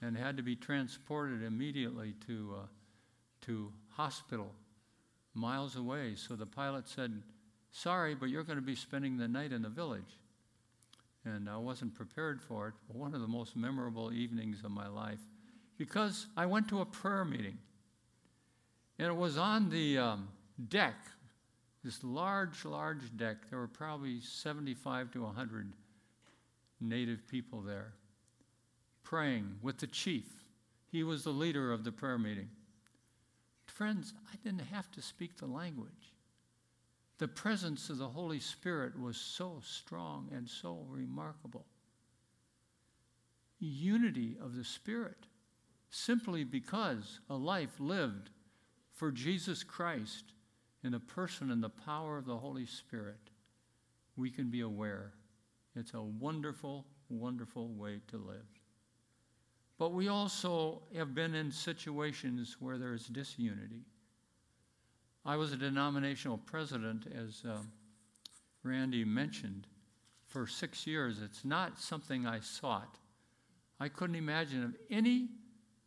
and 0.00 0.16
had 0.16 0.36
to 0.36 0.42
be 0.42 0.56
transported 0.56 1.42
immediately 1.42 2.14
to, 2.26 2.56
uh, 2.62 2.66
to 3.42 3.72
hospital 3.90 4.52
miles 5.34 5.76
away. 5.76 6.14
So 6.16 6.36
the 6.36 6.46
pilot 6.46 6.88
said, 6.88 7.22
Sorry, 7.70 8.14
but 8.14 8.28
you're 8.28 8.44
going 8.44 8.58
to 8.58 8.62
be 8.62 8.76
spending 8.76 9.16
the 9.16 9.26
night 9.26 9.52
in 9.52 9.62
the 9.62 9.68
village. 9.68 10.20
And 11.24 11.50
I 11.50 11.56
wasn't 11.56 11.94
prepared 11.94 12.40
for 12.40 12.68
it. 12.68 12.74
One 12.86 13.14
of 13.14 13.20
the 13.20 13.26
most 13.26 13.56
memorable 13.56 14.12
evenings 14.12 14.62
of 14.62 14.70
my 14.70 14.86
life 14.86 15.18
because 15.76 16.26
I 16.36 16.46
went 16.46 16.68
to 16.68 16.80
a 16.80 16.86
prayer 16.86 17.24
meeting. 17.24 17.58
And 18.98 19.08
it 19.08 19.16
was 19.16 19.36
on 19.36 19.70
the 19.70 19.98
um, 19.98 20.28
deck, 20.68 20.94
this 21.82 22.02
large, 22.04 22.64
large 22.64 23.16
deck. 23.16 23.36
There 23.50 23.58
were 23.58 23.66
probably 23.66 24.20
75 24.20 25.12
to 25.12 25.22
100 25.22 25.72
native 26.80 27.26
people 27.26 27.60
there, 27.60 27.92
praying 29.02 29.56
with 29.62 29.78
the 29.78 29.86
chief. 29.86 30.26
He 30.90 31.02
was 31.02 31.24
the 31.24 31.30
leader 31.30 31.72
of 31.72 31.82
the 31.82 31.92
prayer 31.92 32.18
meeting. 32.18 32.48
Friends, 33.66 34.14
I 34.32 34.36
didn't 34.44 34.66
have 34.70 34.90
to 34.92 35.02
speak 35.02 35.36
the 35.36 35.46
language. 35.46 36.12
The 37.18 37.28
presence 37.28 37.90
of 37.90 37.98
the 37.98 38.08
Holy 38.08 38.40
Spirit 38.40 39.00
was 39.00 39.16
so 39.16 39.60
strong 39.64 40.28
and 40.32 40.48
so 40.48 40.84
remarkable. 40.88 41.64
Unity 43.58 44.36
of 44.40 44.56
the 44.56 44.64
Spirit, 44.64 45.26
simply 45.94 46.42
because 46.44 47.20
a 47.30 47.36
life 47.36 47.78
lived 47.78 48.30
for 48.92 49.10
Jesus 49.10 49.62
Christ 49.62 50.32
in 50.82 50.92
the 50.92 51.00
person 51.00 51.50
and 51.50 51.62
the 51.62 51.68
power 51.68 52.18
of 52.18 52.26
the 52.26 52.36
Holy 52.36 52.66
Spirit, 52.66 53.30
we 54.16 54.30
can 54.30 54.50
be 54.50 54.60
aware 54.60 55.12
it's 55.76 55.94
a 55.94 56.00
wonderful, 56.00 56.84
wonderful 57.08 57.68
way 57.68 58.00
to 58.08 58.16
live. 58.16 58.46
But 59.76 59.92
we 59.92 60.06
also 60.06 60.82
have 60.96 61.16
been 61.16 61.34
in 61.34 61.50
situations 61.50 62.56
where 62.60 62.78
there's 62.78 63.06
disunity. 63.08 63.82
I 65.24 65.36
was 65.36 65.52
a 65.52 65.56
denominational 65.56 66.38
president, 66.38 67.06
as 67.12 67.42
uh, 67.48 67.56
Randy 68.62 69.04
mentioned, 69.04 69.66
for 70.28 70.46
six 70.46 70.86
years. 70.86 71.20
It's 71.20 71.44
not 71.44 71.80
something 71.80 72.24
I 72.24 72.38
sought. 72.38 72.98
I 73.80 73.88
couldn't 73.88 74.14
imagine 74.14 74.62
of 74.62 74.76
any 74.90 75.30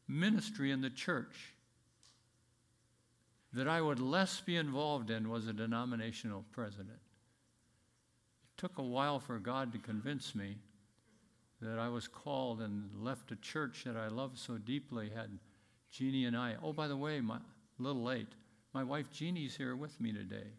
ministry 0.07 0.71
in 0.71 0.81
the 0.81 0.89
church 0.89 1.53
that 3.53 3.67
I 3.67 3.81
would 3.81 3.99
less 3.99 4.41
be 4.41 4.55
involved 4.55 5.09
in 5.09 5.29
was 5.29 5.47
a 5.47 5.53
denominational 5.53 6.45
president 6.51 6.89
It 6.89 8.57
took 8.57 8.77
a 8.77 8.83
while 8.83 9.19
for 9.19 9.39
God 9.39 9.71
to 9.73 9.79
convince 9.79 10.35
me 10.35 10.57
that 11.61 11.79
I 11.79 11.89
was 11.89 12.07
called 12.07 12.61
and 12.61 12.89
left 13.01 13.31
a 13.31 13.35
church 13.37 13.83
that 13.85 13.97
I 13.97 14.09
loved 14.09 14.37
so 14.37 14.57
deeply, 14.57 15.09
had 15.09 15.39
Jeannie 15.91 16.25
and 16.25 16.37
I. 16.37 16.55
Oh, 16.61 16.71
by 16.71 16.87
the 16.87 16.97
way, 16.97 17.19
my, 17.19 17.37
a 17.37 17.39
little 17.79 18.03
late, 18.03 18.27
my 18.73 18.83
wife 18.83 19.09
Jeannie's 19.11 19.57
here 19.57 19.75
with 19.75 19.99
me 19.99 20.13
today. 20.13 20.51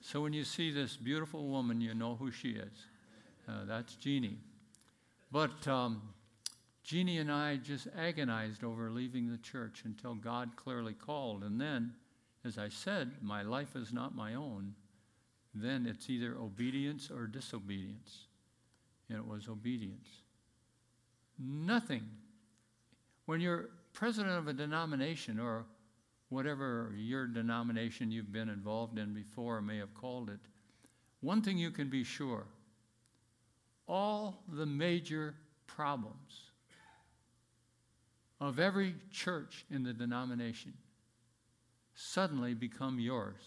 So 0.00 0.20
when 0.20 0.32
you 0.32 0.44
see 0.44 0.70
this 0.70 0.96
beautiful 0.96 1.48
woman, 1.48 1.80
you 1.80 1.94
know 1.94 2.14
who 2.14 2.30
she 2.30 2.50
is. 2.50 2.86
Uh, 3.48 3.64
that's 3.66 3.94
Jeannie. 3.96 4.38
But 5.32 5.66
um, 5.66 6.02
Jeannie 6.82 7.18
and 7.18 7.30
I 7.30 7.56
just 7.56 7.86
agonized 7.96 8.64
over 8.64 8.90
leaving 8.90 9.30
the 9.30 9.38
church 9.38 9.82
until 9.84 10.14
God 10.14 10.56
clearly 10.56 10.94
called. 10.94 11.44
And 11.44 11.60
then, 11.60 11.94
as 12.44 12.58
I 12.58 12.68
said, 12.68 13.12
my 13.20 13.42
life 13.42 13.76
is 13.76 13.92
not 13.92 14.14
my 14.14 14.34
own 14.34 14.74
then 15.54 15.86
it's 15.86 16.08
either 16.08 16.36
obedience 16.36 17.10
or 17.10 17.26
disobedience. 17.26 18.26
And 19.08 19.18
it 19.18 19.26
was 19.26 19.48
obedience. 19.48 20.08
Nothing. 21.38 22.08
When 23.26 23.40
you're 23.40 23.70
president 23.92 24.38
of 24.38 24.48
a 24.48 24.52
denomination 24.52 25.38
or 25.38 25.66
whatever 26.30 26.94
your 26.96 27.26
denomination 27.26 28.10
you've 28.10 28.32
been 28.32 28.48
involved 28.48 28.98
in 28.98 29.12
before 29.12 29.60
may 29.60 29.76
have 29.78 29.92
called 29.94 30.30
it, 30.30 30.40
one 31.20 31.42
thing 31.42 31.58
you 31.58 31.70
can 31.70 31.88
be 31.88 32.04
sure 32.04 32.46
all 33.86 34.42
the 34.48 34.64
major 34.64 35.34
problems 35.66 36.51
of 38.42 38.58
every 38.58 38.96
church 39.12 39.64
in 39.70 39.84
the 39.84 39.92
denomination 39.92 40.72
suddenly 41.94 42.54
become 42.54 42.98
yours. 42.98 43.40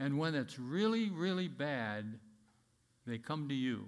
And 0.00 0.18
when 0.18 0.34
it's 0.34 0.58
really, 0.58 1.10
really 1.10 1.48
bad, 1.48 2.18
they 3.06 3.18
come 3.18 3.50
to 3.50 3.54
you 3.54 3.84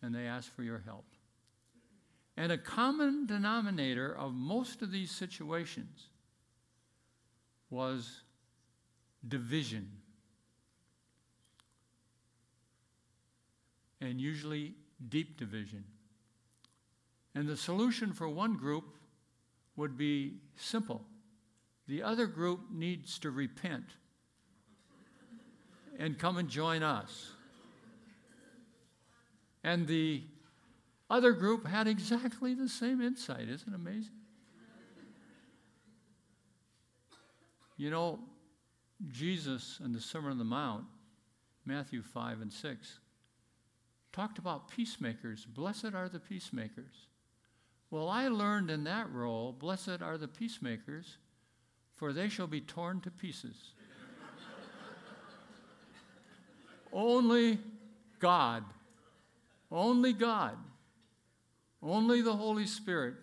and 0.00 0.14
they 0.14 0.26
ask 0.26 0.54
for 0.54 0.62
your 0.62 0.78
help. 0.78 1.04
And 2.36 2.52
a 2.52 2.56
common 2.56 3.26
denominator 3.26 4.16
of 4.16 4.32
most 4.32 4.80
of 4.80 4.92
these 4.92 5.10
situations 5.10 6.08
was 7.68 8.22
division. 9.26 9.90
And 14.00 14.20
usually 14.20 14.74
deep 15.08 15.36
division. 15.36 15.82
And 17.34 17.48
the 17.48 17.56
solution 17.56 18.12
for 18.12 18.28
one 18.28 18.56
group 18.56 18.84
would 19.76 19.96
be 19.96 20.34
simple 20.56 21.04
the 21.88 22.02
other 22.02 22.26
group 22.26 22.60
needs 22.70 23.18
to 23.18 23.30
repent 23.30 23.84
and 25.98 26.18
come 26.18 26.38
and 26.38 26.48
join 26.48 26.82
us. 26.82 27.32
And 29.64 29.86
the 29.86 30.22
other 31.10 31.32
group 31.32 31.66
had 31.66 31.86
exactly 31.86 32.54
the 32.54 32.68
same 32.68 33.00
insight. 33.00 33.48
Isn't 33.48 33.72
it 33.72 33.76
amazing? 33.76 34.14
You 37.76 37.90
know, 37.90 38.20
Jesus 39.10 39.80
in 39.84 39.92
the 39.92 40.00
Sermon 40.00 40.30
on 40.30 40.38
the 40.38 40.44
Mount, 40.44 40.84
Matthew 41.64 42.02
5 42.02 42.40
and 42.42 42.52
6, 42.52 43.00
talked 44.12 44.38
about 44.38 44.68
peacemakers. 44.68 45.44
Blessed 45.44 45.94
are 45.94 46.08
the 46.08 46.20
peacemakers. 46.20 47.08
Well, 47.92 48.08
I 48.08 48.28
learned 48.28 48.70
in 48.70 48.84
that 48.84 49.12
role, 49.12 49.52
blessed 49.52 50.00
are 50.00 50.16
the 50.16 50.26
peacemakers, 50.26 51.18
for 51.94 52.14
they 52.14 52.30
shall 52.30 52.46
be 52.46 52.62
torn 52.62 53.02
to 53.02 53.10
pieces. 53.10 53.74
only 56.90 57.58
God, 58.18 58.64
only 59.70 60.14
God, 60.14 60.56
only 61.82 62.22
the 62.22 62.34
Holy 62.34 62.66
Spirit 62.66 63.16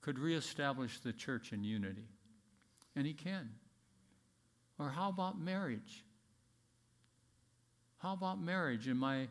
could 0.00 0.16
reestablish 0.16 1.00
the 1.00 1.12
church 1.12 1.52
in 1.52 1.64
unity. 1.64 2.06
And 2.94 3.08
He 3.08 3.12
can. 3.12 3.50
Or 4.78 4.90
how 4.90 5.08
about 5.08 5.36
marriage? 5.36 6.04
How 7.98 8.12
about 8.12 8.40
marriage? 8.40 8.86
In 8.86 8.98
my 8.98 9.26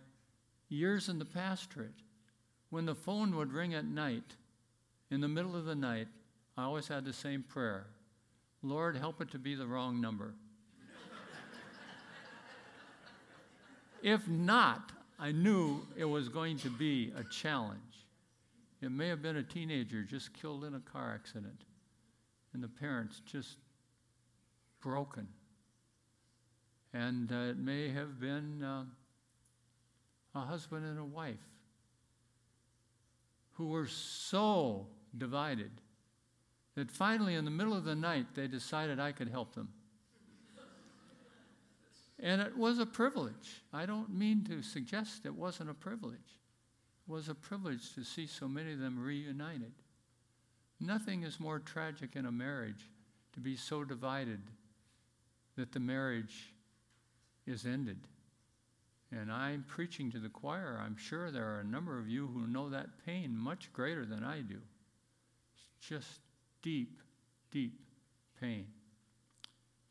years 0.67 1.07
in 1.07 1.17
the 1.17 1.23
pastorate, 1.23 2.01
when 2.69 2.85
the 2.85 2.95
phone 2.95 3.35
would 3.35 3.53
ring 3.53 3.73
at 3.73 3.85
night, 3.85 4.35
in 5.11 5.21
the 5.21 5.27
middle 5.27 5.55
of 5.55 5.65
the 5.65 5.75
night, 5.75 6.07
I 6.57 6.63
always 6.63 6.87
had 6.87 7.05
the 7.05 7.13
same 7.13 7.43
prayer 7.43 7.87
Lord, 8.63 8.97
help 8.97 9.21
it 9.21 9.29
to 9.31 9.37
be 9.37 9.53
the 9.53 9.67
wrong 9.67 10.01
number. 10.01 10.33
if 14.01 14.27
not, 14.27 14.91
I 15.19 15.31
knew 15.31 15.85
it 15.95 16.05
was 16.05 16.29
going 16.29 16.57
to 16.59 16.69
be 16.71 17.13
a 17.15 17.23
challenge. 17.23 17.79
It 18.81 18.91
may 18.91 19.07
have 19.07 19.21
been 19.21 19.37
a 19.37 19.43
teenager 19.43 20.01
just 20.01 20.33
killed 20.33 20.63
in 20.63 20.73
a 20.73 20.79
car 20.79 21.13
accident, 21.13 21.61
and 22.53 22.63
the 22.63 22.67
parents 22.67 23.21
just 23.31 23.57
broken. 24.81 25.27
And 26.91 27.31
uh, 27.31 27.51
it 27.51 27.57
may 27.57 27.89
have 27.89 28.19
been 28.19 28.63
uh, 28.63 28.85
a 30.33 30.39
husband 30.39 30.85
and 30.85 30.97
a 30.97 31.05
wife 31.05 31.37
who 33.55 33.67
were 33.67 33.87
so 33.87 34.87
divided 35.17 35.71
that 36.75 36.91
finally, 36.91 37.35
in 37.35 37.45
the 37.45 37.51
middle 37.51 37.73
of 37.73 37.85
the 37.85 37.95
night, 37.95 38.27
they 38.35 38.47
decided 38.47 38.99
I 38.99 39.13
could 39.13 39.29
help 39.29 39.55
them. 39.55 39.69
And 42.19 42.41
it 42.41 42.57
was 42.57 42.79
a 42.79 42.85
privilege. 42.85 43.63
I 43.73 43.85
don't 43.85 44.09
mean 44.09 44.43
to 44.45 44.61
suggest 44.61 45.25
it 45.25 45.33
wasn't 45.33 45.69
a 45.69 45.73
privilege. 45.73 46.39
It 47.07 47.11
was 47.11 47.29
a 47.29 47.35
privilege 47.35 47.93
to 47.93 48.03
see 48.03 48.27
so 48.27 48.47
many 48.47 48.73
of 48.73 48.79
them 48.79 48.99
reunited. 48.99 49.73
Nothing 50.79 51.23
is 51.23 51.39
more 51.39 51.59
tragic 51.59 52.15
in 52.15 52.25
a 52.25 52.31
marriage 52.31 52.89
to 53.33 53.39
be 53.39 53.55
so 53.55 53.83
divided 53.83 54.41
that 55.55 55.71
the 55.71 55.79
marriage 55.79 56.53
is 57.45 57.65
ended. 57.65 57.99
And 59.15 59.31
I'm 59.31 59.63
preaching 59.65 60.11
to 60.11 60.19
the 60.19 60.29
choir. 60.29 60.81
I'm 60.83 60.97
sure 60.97 61.31
there 61.31 61.47
are 61.55 61.61
a 61.61 61.65
number 61.65 61.97
of 61.97 62.09
you 62.09 62.27
who 62.27 62.47
know 62.47 62.69
that 62.69 63.05
pain 63.05 63.37
much 63.37 63.71
greater 63.71 64.05
than 64.05 64.25
I 64.25 64.41
do. 64.41 64.57
It's 65.77 65.87
just 65.87 66.19
deep, 66.61 66.99
deep 67.49 67.79
pain. 68.41 68.65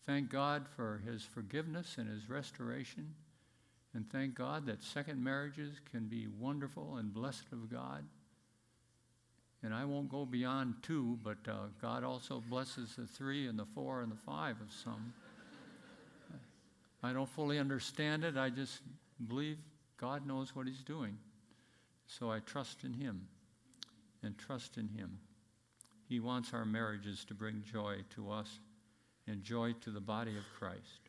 Thank 0.05 0.31
God 0.31 0.67
for 0.77 1.01
his 1.07 1.23
forgiveness 1.23 1.97
and 1.97 2.07
his 2.09 2.29
restoration. 2.29 3.15
And 3.95 4.11
thank 4.11 4.35
God 4.35 4.67
that 4.67 4.83
second 4.83 5.25
marriages 5.25 5.81
can 5.91 6.07
be 6.07 6.27
wonderful 6.27 6.97
and 6.97 7.15
blessed 7.15 7.47
of 7.53 7.71
God. 7.71 8.05
And 9.63 9.73
I 9.73 9.87
won't 9.87 10.11
go 10.11 10.27
beyond 10.27 10.75
two, 10.83 11.19
but 11.23 11.39
uh, 11.49 11.69
God 11.81 12.05
also 12.05 12.43
blesses 12.51 12.97
the 12.99 13.07
three 13.07 13.47
and 13.47 13.59
the 13.59 13.65
four 13.75 14.03
and 14.03 14.13
the 14.13 14.21
five 14.27 14.61
of 14.61 14.71
some. 14.71 15.15
I 17.03 17.15
don't 17.15 17.29
fully 17.31 17.59
understand 17.59 18.25
it. 18.25 18.37
I 18.37 18.51
just 18.51 18.83
believe 19.27 19.59
God 19.96 20.27
knows 20.27 20.55
what 20.55 20.66
He's 20.66 20.83
doing. 20.83 21.16
So 22.07 22.31
I 22.31 22.40
trust 22.40 22.85
in 22.85 22.92
Him 22.92 23.27
and 24.22 24.37
trust 24.37 24.77
in 24.77 24.88
Him. 24.88 25.18
He 26.09 26.20
wants 26.20 26.53
our 26.53 26.64
marriages 26.64 27.24
to 27.27 27.35
bring 27.35 27.62
joy 27.70 27.98
to 28.14 28.31
us 28.31 28.61
and 29.27 29.42
joy 29.42 29.72
to 29.81 29.90
the 29.90 30.00
body 30.00 30.37
of 30.37 30.44
Christ. 30.59 31.09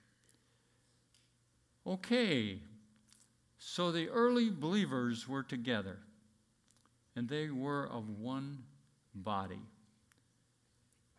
Okay, 1.85 2.59
so 3.57 3.91
the 3.91 4.09
early 4.09 4.49
believers 4.49 5.27
were 5.27 5.43
together, 5.43 5.97
and 7.15 7.27
they 7.27 7.49
were 7.49 7.87
of 7.91 8.09
one 8.09 8.63
body. 9.13 9.61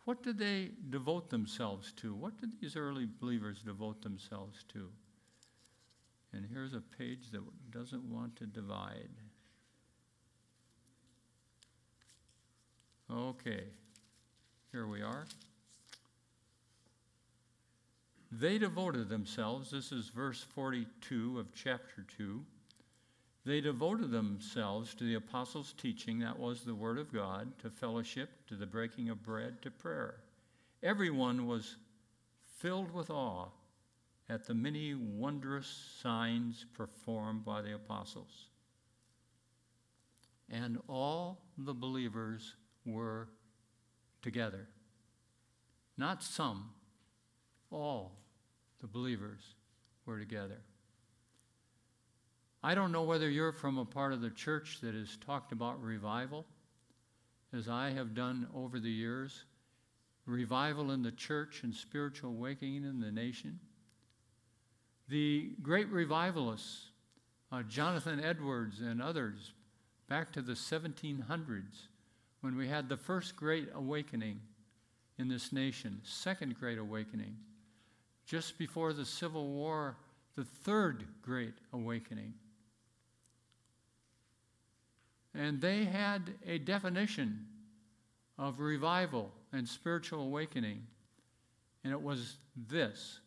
What 0.05 0.23
did 0.23 0.37
they 0.37 0.71
devote 0.89 1.29
themselves 1.29 1.93
to? 1.97 2.13
What 2.15 2.37
did 2.39 2.59
these 2.59 2.75
early 2.75 3.05
believers 3.05 3.61
devote 3.61 4.01
themselves 4.01 4.63
to? 4.69 4.89
And 6.33 6.45
here's 6.51 6.73
a 6.73 6.81
page 6.81 7.31
that 7.31 7.41
doesn't 7.71 8.03
want 8.03 8.35
to 8.37 8.45
divide. 8.45 9.09
Okay, 13.11 13.63
here 14.71 14.85
we 14.87 15.01
are. 15.01 15.25
They 18.31 18.57
devoted 18.57 19.07
themselves, 19.07 19.71
this 19.71 19.93
is 19.93 20.09
verse 20.09 20.45
42 20.53 21.39
of 21.39 21.53
chapter 21.55 22.05
2. 22.17 22.43
They 23.45 23.61
devoted 23.61 24.11
themselves 24.11 24.93
to 24.95 25.05
the 25.05 25.15
apostles' 25.15 25.73
teaching, 25.77 26.19
that 26.19 26.37
was 26.37 26.61
the 26.61 26.75
Word 26.75 26.97
of 26.97 27.13
God, 27.13 27.57
to 27.59 27.69
fellowship, 27.69 28.29
to 28.47 28.55
the 28.55 28.65
breaking 28.65 29.09
of 29.09 29.23
bread, 29.23 29.61
to 29.61 29.71
prayer. 29.71 30.15
Everyone 30.83 31.47
was 31.47 31.77
filled 32.57 32.91
with 32.91 33.09
awe 33.09 33.47
at 34.29 34.45
the 34.45 34.53
many 34.53 34.93
wondrous 34.93 35.67
signs 36.01 36.65
performed 36.73 37.45
by 37.45 37.61
the 37.61 37.75
apostles. 37.75 38.49
And 40.49 40.79
all 40.87 41.41
the 41.57 41.73
believers 41.73 42.55
were 42.85 43.29
together. 44.21 44.67
Not 45.97 46.23
some, 46.23 46.71
all 47.71 48.17
the 48.81 48.87
believers 48.87 49.41
were 50.05 50.19
together. 50.19 50.61
I 52.63 52.75
don't 52.75 52.91
know 52.91 53.03
whether 53.03 53.29
you're 53.29 53.53
from 53.53 53.77
a 53.77 53.85
part 53.85 54.13
of 54.13 54.21
the 54.21 54.29
church 54.29 54.79
that 54.81 54.93
has 54.93 55.17
talked 55.25 55.51
about 55.51 55.81
revival, 55.81 56.45
as 57.53 57.69
I 57.69 57.91
have 57.91 58.13
done 58.13 58.47
over 58.53 58.79
the 58.79 58.91
years 58.91 59.43
revival 60.25 60.91
in 60.91 61.01
the 61.01 61.11
church 61.11 61.61
and 61.63 61.73
spiritual 61.73 62.31
awakening 62.31 62.83
in 62.83 62.99
the 62.99 63.11
nation. 63.11 63.59
The 65.09 65.51
great 65.61 65.89
revivalists, 65.89 66.89
uh, 67.51 67.63
Jonathan 67.63 68.19
Edwards 68.19 68.81
and 68.81 69.01
others, 69.01 69.53
back 70.09 70.31
to 70.33 70.41
the 70.41 70.53
1700s, 70.53 71.87
when 72.41 72.57
we 72.57 72.67
had 72.67 72.89
the 72.89 72.97
first 72.97 73.35
great 73.35 73.69
awakening 73.73 74.41
in 75.17 75.27
this 75.27 75.51
nation, 75.51 76.01
second 76.03 76.59
great 76.59 76.77
awakening, 76.77 77.35
just 78.25 78.57
before 78.57 78.93
the 78.93 79.05
Civil 79.05 79.47
War, 79.47 79.97
the 80.35 80.43
third 80.43 81.05
great 81.21 81.53
awakening. 81.73 82.33
And 85.33 85.61
they 85.61 85.85
had 85.85 86.33
a 86.45 86.57
definition 86.57 87.45
of 88.37 88.59
revival 88.59 89.31
and 89.53 89.67
spiritual 89.67 90.21
awakening, 90.21 90.83
and 91.83 91.93
it 91.93 92.01
was 92.01 92.37
this 92.69 93.19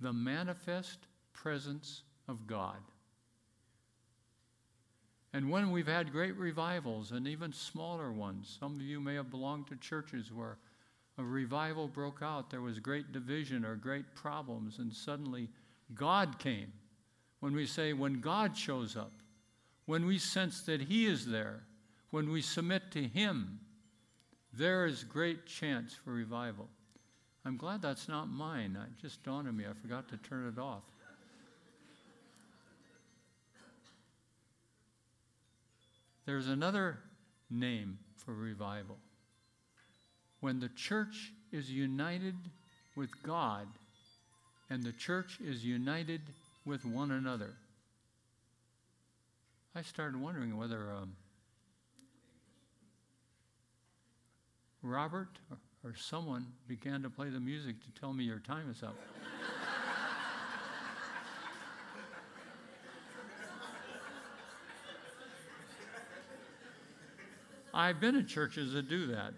the 0.00 0.12
manifest 0.12 0.98
presence 1.32 2.02
of 2.28 2.46
God. 2.46 2.78
And 5.32 5.50
when 5.50 5.70
we've 5.70 5.86
had 5.86 6.12
great 6.12 6.36
revivals 6.36 7.12
and 7.12 7.28
even 7.28 7.52
smaller 7.52 8.12
ones, 8.12 8.56
some 8.58 8.76
of 8.76 8.82
you 8.82 9.00
may 9.00 9.14
have 9.14 9.30
belonged 9.30 9.66
to 9.68 9.76
churches 9.76 10.32
where 10.32 10.58
a 11.18 11.24
revival 11.24 11.88
broke 11.88 12.20
out, 12.22 12.50
there 12.50 12.60
was 12.60 12.78
great 12.78 13.12
division 13.12 13.64
or 13.64 13.76
great 13.76 14.14
problems, 14.14 14.78
and 14.78 14.92
suddenly 14.92 15.48
God 15.94 16.38
came. 16.38 16.72
When 17.40 17.54
we 17.54 17.66
say, 17.66 17.92
when 17.92 18.20
God 18.20 18.56
shows 18.56 18.96
up, 18.96 19.12
when 19.84 20.06
we 20.06 20.18
sense 20.18 20.62
that 20.62 20.80
He 20.80 21.06
is 21.06 21.26
there, 21.26 21.64
when 22.10 22.30
we 22.30 22.42
submit 22.42 22.90
to 22.92 23.02
Him, 23.02 23.60
there 24.52 24.86
is 24.86 25.04
great 25.04 25.46
chance 25.46 25.94
for 25.94 26.12
revival. 26.12 26.68
I'm 27.46 27.56
glad 27.56 27.80
that's 27.80 28.08
not 28.08 28.28
mine. 28.28 28.76
It 28.76 29.00
just 29.00 29.22
dawned 29.22 29.46
on 29.46 29.56
me. 29.56 29.66
I 29.70 29.72
forgot 29.80 30.08
to 30.08 30.16
turn 30.16 30.52
it 30.52 30.60
off. 30.60 30.82
There's 36.26 36.48
another 36.48 36.98
name 37.48 37.98
for 38.16 38.34
revival. 38.34 38.96
When 40.40 40.58
the 40.58 40.70
church 40.70 41.32
is 41.52 41.70
united 41.70 42.34
with 42.96 43.10
God 43.22 43.68
and 44.68 44.82
the 44.82 44.90
church 44.90 45.38
is 45.40 45.64
united 45.64 46.22
with 46.64 46.84
one 46.84 47.12
another. 47.12 47.54
I 49.72 49.82
started 49.82 50.20
wondering 50.20 50.56
whether 50.56 50.90
um, 50.90 51.12
Robert 54.82 55.38
or, 55.86 55.94
someone 55.96 56.46
began 56.66 57.00
to 57.02 57.08
play 57.08 57.28
the 57.28 57.38
music 57.38 57.76
to 57.80 58.00
tell 58.00 58.12
me 58.12 58.24
your 58.24 58.40
time 58.40 58.68
is 58.70 58.82
up. 58.82 58.96
I've 67.72 68.00
been 68.00 68.16
in 68.16 68.26
churches 68.26 68.72
that 68.72 68.88
do 68.88 69.06
that. 69.08 69.32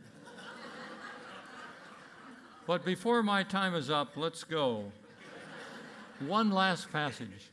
But 2.66 2.84
before 2.84 3.22
my 3.22 3.42
time 3.42 3.74
is 3.74 3.90
up, 3.90 4.16
let's 4.16 4.44
go. 4.44 4.92
One 6.20 6.50
last 6.50 6.90
passage. 6.90 7.50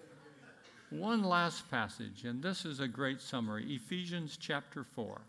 One 0.89 1.23
last 1.23 1.69
passage, 1.69 2.23
and 2.23 2.41
this 2.41 2.63
is 2.63 2.79
a 2.79 2.87
great 2.87 3.19
summary 3.19 3.75
Ephesians 3.75 4.37
chapter 4.39 4.83
4. 4.83 5.19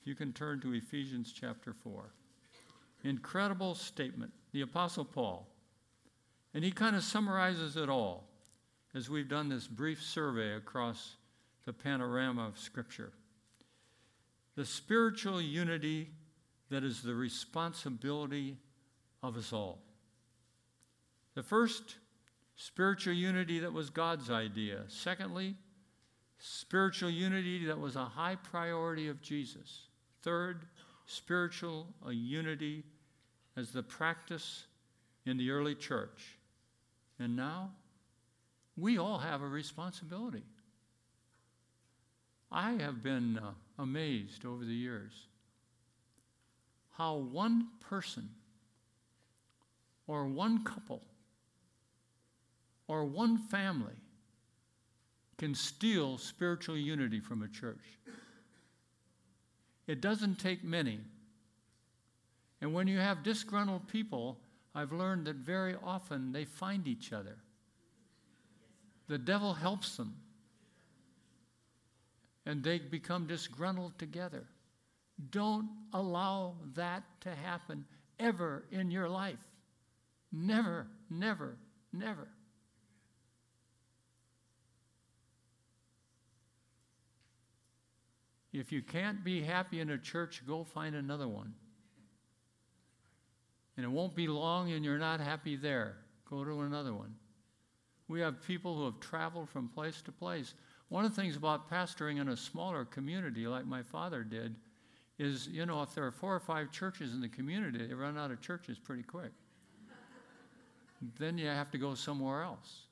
If 0.00 0.06
you 0.06 0.14
can 0.14 0.32
turn 0.32 0.60
to 0.60 0.72
Ephesians 0.72 1.32
chapter 1.32 1.74
4. 1.74 2.04
Incredible 3.04 3.74
statement. 3.74 4.32
The 4.52 4.62
Apostle 4.62 5.04
Paul. 5.04 5.46
And 6.54 6.64
he 6.64 6.72
kind 6.72 6.96
of 6.96 7.04
summarizes 7.04 7.76
it 7.76 7.88
all 7.88 8.24
as 8.94 9.08
we've 9.08 9.28
done 9.28 9.48
this 9.48 9.66
brief 9.68 10.02
survey 10.02 10.54
across 10.54 11.16
the 11.64 11.72
panorama 11.72 12.46
of 12.48 12.58
Scripture 12.58 13.12
the 14.56 14.66
spiritual 14.66 15.40
unity 15.40 16.10
that 16.70 16.84
is 16.84 17.00
the 17.00 17.14
responsibility 17.14 18.58
of 19.22 19.36
us 19.36 19.54
all. 19.54 19.78
The 21.34 21.42
first, 21.42 21.96
spiritual 22.56 23.14
unity 23.14 23.60
that 23.60 23.72
was 23.72 23.88
God's 23.88 24.30
idea. 24.30 24.82
Secondly, 24.88 25.54
spiritual 26.38 27.08
unity 27.08 27.64
that 27.66 27.78
was 27.78 27.96
a 27.96 28.04
high 28.04 28.36
priority 28.36 29.08
of 29.08 29.22
Jesus. 29.22 29.86
Third, 30.22 30.66
spiritual 31.10 31.86
unity 32.08 32.84
as 33.56 33.72
the 33.72 33.82
practice 33.82 34.64
in 35.26 35.36
the 35.36 35.50
early 35.50 35.74
church. 35.74 36.38
And 37.18 37.36
now, 37.36 37.70
we 38.76 38.96
all 38.96 39.18
have 39.18 39.42
a 39.42 39.46
responsibility. 39.46 40.44
I 42.52 42.72
have 42.72 43.02
been 43.02 43.38
uh, 43.38 43.50
amazed 43.78 44.44
over 44.44 44.64
the 44.64 44.72
years 44.72 45.12
how 46.96 47.16
one 47.16 47.68
person 47.80 48.28
or 50.06 50.26
one 50.26 50.62
couple 50.64 51.00
or 52.88 53.04
one 53.04 53.38
family 53.38 53.94
can 55.38 55.54
steal 55.54 56.18
spiritual 56.18 56.76
unity 56.76 57.20
from 57.20 57.42
a 57.42 57.48
church. 57.48 57.98
It 59.90 60.00
doesn't 60.00 60.38
take 60.38 60.62
many. 60.62 61.00
And 62.60 62.72
when 62.72 62.86
you 62.86 62.98
have 62.98 63.24
disgruntled 63.24 63.88
people, 63.88 64.38
I've 64.72 64.92
learned 64.92 65.26
that 65.26 65.34
very 65.34 65.74
often 65.82 66.30
they 66.30 66.44
find 66.44 66.86
each 66.86 67.12
other. 67.12 67.36
The 69.08 69.18
devil 69.18 69.52
helps 69.52 69.96
them 69.96 70.14
and 72.46 72.62
they 72.62 72.78
become 72.78 73.26
disgruntled 73.26 73.98
together. 73.98 74.44
Don't 75.32 75.68
allow 75.92 76.54
that 76.76 77.02
to 77.22 77.34
happen 77.34 77.84
ever 78.20 78.62
in 78.70 78.92
your 78.92 79.08
life. 79.08 79.42
Never, 80.30 80.86
never, 81.10 81.56
never. 81.92 82.28
If 88.52 88.72
you 88.72 88.82
can't 88.82 89.22
be 89.22 89.42
happy 89.42 89.80
in 89.80 89.90
a 89.90 89.98
church, 89.98 90.42
go 90.46 90.64
find 90.64 90.94
another 90.94 91.28
one. 91.28 91.54
And 93.76 93.84
it 93.84 93.90
won't 93.90 94.14
be 94.14 94.26
long 94.26 94.72
and 94.72 94.84
you're 94.84 94.98
not 94.98 95.20
happy 95.20 95.56
there. 95.56 95.96
Go 96.28 96.44
to 96.44 96.60
another 96.60 96.92
one. 96.92 97.14
We 98.08 98.20
have 98.20 98.42
people 98.42 98.76
who 98.76 98.84
have 98.86 98.98
traveled 99.00 99.48
from 99.48 99.68
place 99.68 100.02
to 100.02 100.12
place 100.12 100.54
one 100.88 101.04
of 101.04 101.14
the 101.14 101.22
things 101.22 101.36
about 101.36 101.70
pastoring 101.70 102.20
in 102.20 102.28
a 102.28 102.36
smaller 102.36 102.84
community 102.84 103.46
like 103.46 103.64
my 103.64 103.82
father 103.82 104.24
did 104.24 104.56
is, 105.18 105.46
you 105.46 105.64
know, 105.64 105.82
if 105.82 105.94
there 105.94 106.04
are 106.04 106.10
four 106.10 106.34
or 106.34 106.40
five 106.40 106.72
churches 106.72 107.12
in 107.14 107.20
the 107.20 107.28
community, 107.28 107.86
they 107.86 107.94
run 107.94 108.18
out 108.18 108.32
of 108.32 108.40
churches 108.40 108.78
pretty 108.78 109.04
quick. 109.04 109.30
then 111.18 111.38
you 111.38 111.46
have 111.46 111.70
to 111.70 111.78
go 111.78 111.94
somewhere 111.94 112.42
else. 112.42 112.86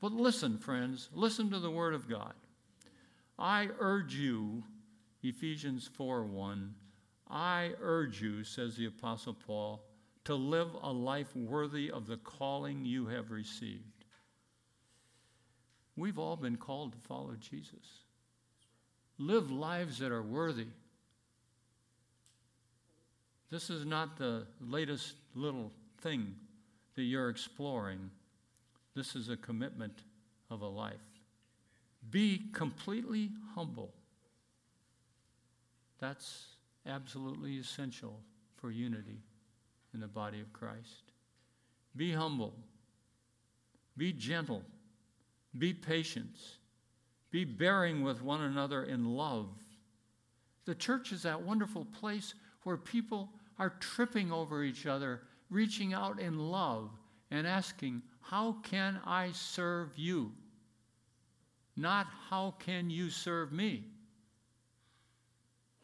But 0.00 0.12
listen, 0.12 0.58
friends, 0.58 1.08
listen 1.14 1.50
to 1.50 1.58
the 1.58 1.70
Word 1.70 1.94
of 1.94 2.08
God. 2.08 2.34
I 3.38 3.68
urge 3.78 4.14
you, 4.14 4.62
Ephesians 5.22 5.88
4 5.94 6.24
1, 6.24 6.74
I 7.30 7.70
urge 7.80 8.20
you, 8.20 8.44
says 8.44 8.76
the 8.76 8.86
Apostle 8.86 9.34
Paul, 9.34 9.84
to 10.24 10.34
live 10.34 10.68
a 10.82 10.92
life 10.92 11.34
worthy 11.36 11.90
of 11.90 12.06
the 12.06 12.16
calling 12.16 12.84
you 12.84 13.06
have 13.06 13.30
received. 13.30 14.04
We've 15.96 16.18
all 16.18 16.36
been 16.36 16.56
called 16.56 16.92
to 16.92 16.98
follow 16.98 17.34
Jesus. 17.38 18.04
Live 19.18 19.50
lives 19.50 19.98
that 19.98 20.10
are 20.10 20.22
worthy. 20.22 20.66
This 23.50 23.68
is 23.68 23.84
not 23.84 24.16
the 24.16 24.46
latest 24.60 25.14
little 25.34 25.70
thing 26.00 26.34
that 26.94 27.02
you're 27.02 27.28
exploring. 27.28 28.10
This 28.94 29.14
is 29.14 29.28
a 29.28 29.36
commitment 29.36 30.04
of 30.50 30.62
a 30.62 30.66
life. 30.66 30.94
Be 32.10 32.42
completely 32.52 33.30
humble. 33.54 33.92
That's 36.02 36.46
absolutely 36.84 37.58
essential 37.58 38.18
for 38.56 38.72
unity 38.72 39.22
in 39.94 40.00
the 40.00 40.08
body 40.08 40.40
of 40.40 40.52
Christ. 40.52 41.12
Be 41.94 42.10
humble. 42.10 42.54
Be 43.96 44.12
gentle. 44.12 44.62
Be 45.56 45.72
patient. 45.72 46.36
Be 47.30 47.44
bearing 47.44 48.02
with 48.02 48.20
one 48.20 48.40
another 48.40 48.82
in 48.82 49.14
love. 49.14 49.46
The 50.64 50.74
church 50.74 51.12
is 51.12 51.22
that 51.22 51.40
wonderful 51.40 51.84
place 51.84 52.34
where 52.64 52.76
people 52.76 53.28
are 53.60 53.74
tripping 53.78 54.32
over 54.32 54.64
each 54.64 54.86
other, 54.86 55.22
reaching 55.50 55.94
out 55.94 56.18
in 56.18 56.36
love 56.36 56.90
and 57.30 57.46
asking, 57.46 58.02
How 58.22 58.56
can 58.64 58.98
I 59.06 59.30
serve 59.30 59.90
you? 59.94 60.32
Not, 61.76 62.08
How 62.28 62.54
can 62.58 62.90
you 62.90 63.08
serve 63.08 63.52
me? 63.52 63.84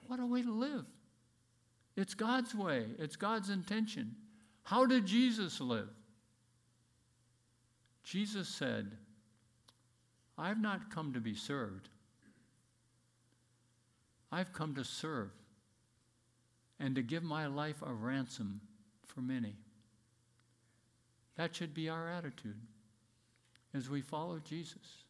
What 0.09 0.21
a 0.21 0.27
way 0.27 0.43
to 0.43 0.53
live! 0.53 0.87
It's 1.97 2.15
God's 2.15 2.55
way, 2.55 2.87
it's 2.99 3.17
God's 3.17 3.51
intention. 3.51 4.17
How 4.65 4.87
did 4.87 5.07
Jesus 5.07 5.61
live? 5.61 5.89
Jesus 8.05 8.49
said, 8.49 8.91
I've 10.39 10.61
not 10.61 10.91
come 10.91 11.13
to 11.13 11.21
be 11.21 11.35
served. 11.35 11.89
I've 14.33 14.53
come 14.53 14.75
to 14.77 14.85
serve 14.85 15.31
and 16.81 16.95
to 16.95 17.03
give 17.03 17.23
my 17.23 17.47
life 17.47 17.83
a 17.85 17.93
ransom 17.93 18.61
for 19.07 19.21
many. 19.21 19.57
That 21.37 21.55
should 21.55 21.75
be 21.75 21.89
our 21.89 22.09
attitude 22.09 22.61
as 23.75 23.91
we 23.91 24.01
follow 24.01 24.39
Jesus. 24.39 25.05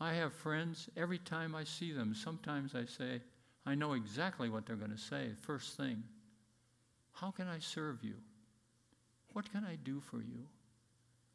I 0.00 0.14
have 0.14 0.32
friends, 0.32 0.88
every 0.96 1.18
time 1.18 1.54
I 1.54 1.64
see 1.64 1.92
them, 1.92 2.14
sometimes 2.14 2.74
I 2.74 2.84
say, 2.84 3.20
I 3.64 3.74
know 3.74 3.92
exactly 3.92 4.48
what 4.48 4.66
they're 4.66 4.76
going 4.76 4.90
to 4.90 4.98
say. 4.98 5.30
First 5.40 5.76
thing, 5.76 6.02
how 7.12 7.30
can 7.30 7.46
I 7.46 7.58
serve 7.58 8.02
you? 8.02 8.14
What 9.32 9.50
can 9.50 9.64
I 9.64 9.76
do 9.76 10.00
for 10.00 10.18
you? 10.18 10.46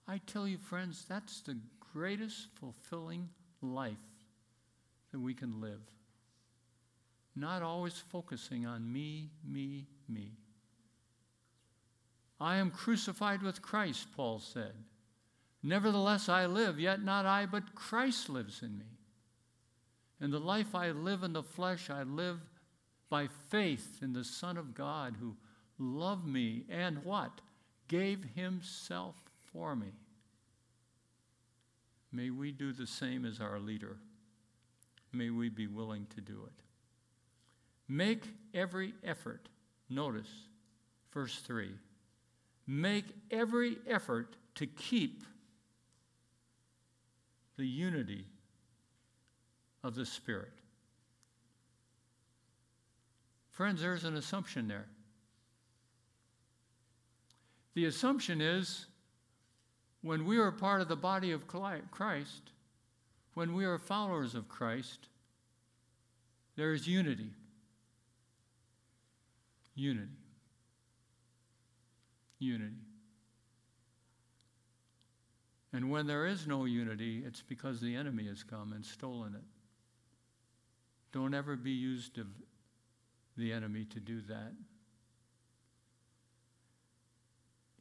I 0.08 0.20
tell 0.26 0.48
you, 0.48 0.58
friends, 0.58 1.06
that's 1.08 1.42
the 1.42 1.58
greatest 1.94 2.48
fulfilling 2.60 3.30
life 3.62 3.98
that 5.12 5.20
we 5.20 5.34
can 5.34 5.62
live. 5.62 5.82
Not 7.36 7.62
always 7.62 7.98
focusing 8.12 8.66
on 8.66 8.92
me, 8.92 9.30
me, 9.46 9.86
me. 10.10 10.32
I 12.40 12.58
am 12.58 12.72
crucified 12.72 13.42
with 13.42 13.62
Christ, 13.62 14.08
Paul 14.16 14.40
said. 14.40 14.74
Nevertheless, 15.64 16.30
I 16.30 16.46
live, 16.46 16.80
yet 16.80 17.04
not 17.04 17.26
I, 17.26 17.46
but 17.46 17.76
Christ 17.76 18.30
lives 18.30 18.62
in 18.62 18.78
me. 18.78 18.97
And 20.20 20.34
the 20.34 20.40
life 20.40 20.74
I 20.74 20.92
live 20.92 21.24
in 21.24 21.34
the 21.34 21.44
flesh, 21.44 21.90
I 21.90 22.04
live 22.04 22.40
by 23.10 23.28
faith 23.50 24.00
in 24.02 24.14
the 24.14 24.24
Son 24.24 24.58
of 24.58 24.74
God 24.74 25.16
who 25.20 25.36
loved 25.78 26.26
me 26.26 26.64
and 26.70 27.04
what? 27.04 27.42
Gave 27.88 28.24
himself 28.36 29.16
for 29.52 29.76
me. 29.76 29.94
May 32.12 32.30
we 32.30 32.52
do 32.52 32.74
the 32.74 32.88
same 32.88 33.26
as 33.26 33.40
our 33.40 33.60
leader. 33.60 33.98
May 35.14 35.30
we 35.30 35.50
be 35.50 35.68
willing 35.68 36.08
to 36.16 36.22
do 36.22 36.42
it. 36.48 36.64
Make 37.88 38.24
every 38.54 38.94
effort. 39.04 39.50
Notice 39.90 40.30
verse 41.14 41.40
3. 41.40 41.70
Make 42.66 43.06
every 43.32 43.78
effort 43.88 44.36
to 44.56 44.66
keep 44.66 45.24
the 47.58 47.66
unity 47.66 48.26
of 49.84 49.96
the 49.96 50.06
Spirit. 50.06 50.52
Friends, 53.52 53.82
there's 53.82 54.04
an 54.04 54.16
assumption 54.16 54.68
there. 54.68 54.88
The 57.74 57.86
assumption 57.86 58.42
is 58.42 58.86
when 60.02 60.26
we 60.26 60.38
are 60.38 60.52
part 60.52 60.82
of 60.82 60.88
the 60.88 60.96
body 60.96 61.32
of 61.32 61.48
Christ, 61.48 62.52
when 63.34 63.54
we 63.54 63.66
are 63.66 63.78
followers 63.78 64.36
of 64.36 64.48
Christ, 64.48 65.10
there 66.56 66.74
is 66.74 66.88
unity. 66.88 67.30
Unity. 69.76 70.08
Unity. 72.40 72.74
And 75.74 75.92
when 75.92 76.08
there 76.08 76.26
is 76.26 76.48
no 76.48 76.66
unity, 76.66 77.24
it's 77.26 77.42
because 77.42 77.80
the 77.80 77.96
enemy 77.96 78.28
has 78.28 78.44
come 78.44 78.74
and 78.74 78.84
stolen 78.84 79.36
it. 79.36 79.44
Don't 81.12 81.34
ever 81.34 81.56
be 81.56 81.72
used 81.72 82.18
of 82.18 82.28
the 83.38 83.54
enemy 83.54 83.86
to 83.86 84.00
do 84.00 84.22
that. 84.22 84.54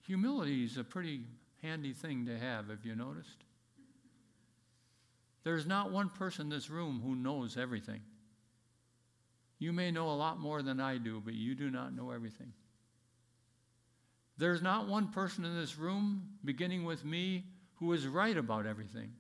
Humility 0.06 0.64
is 0.64 0.76
a 0.76 0.84
pretty 0.84 1.22
handy 1.62 1.92
thing 1.92 2.26
to 2.26 2.38
have, 2.38 2.68
have 2.68 2.84
you 2.84 2.94
noticed? 2.94 3.44
There's 5.42 5.66
not 5.66 5.90
one 5.90 6.10
person 6.10 6.46
in 6.46 6.50
this 6.50 6.70
room 6.70 7.00
who 7.04 7.14
knows 7.14 7.56
everything. 7.56 8.00
You 9.58 9.72
may 9.72 9.90
know 9.90 10.10
a 10.10 10.12
lot 10.12 10.38
more 10.38 10.62
than 10.62 10.80
I 10.80 10.98
do, 10.98 11.20
but 11.24 11.34
you 11.34 11.54
do 11.54 11.70
not 11.70 11.94
know 11.94 12.10
everything. 12.10 12.52
There's 14.38 14.60
not 14.60 14.86
one 14.86 15.08
person 15.08 15.44
in 15.44 15.56
this 15.56 15.78
room, 15.78 16.22
beginning 16.44 16.84
with 16.84 17.04
me, 17.04 17.44
who 17.76 17.92
is 17.92 18.06
right 18.06 18.36
about 18.36 18.66
everything. 18.66 19.12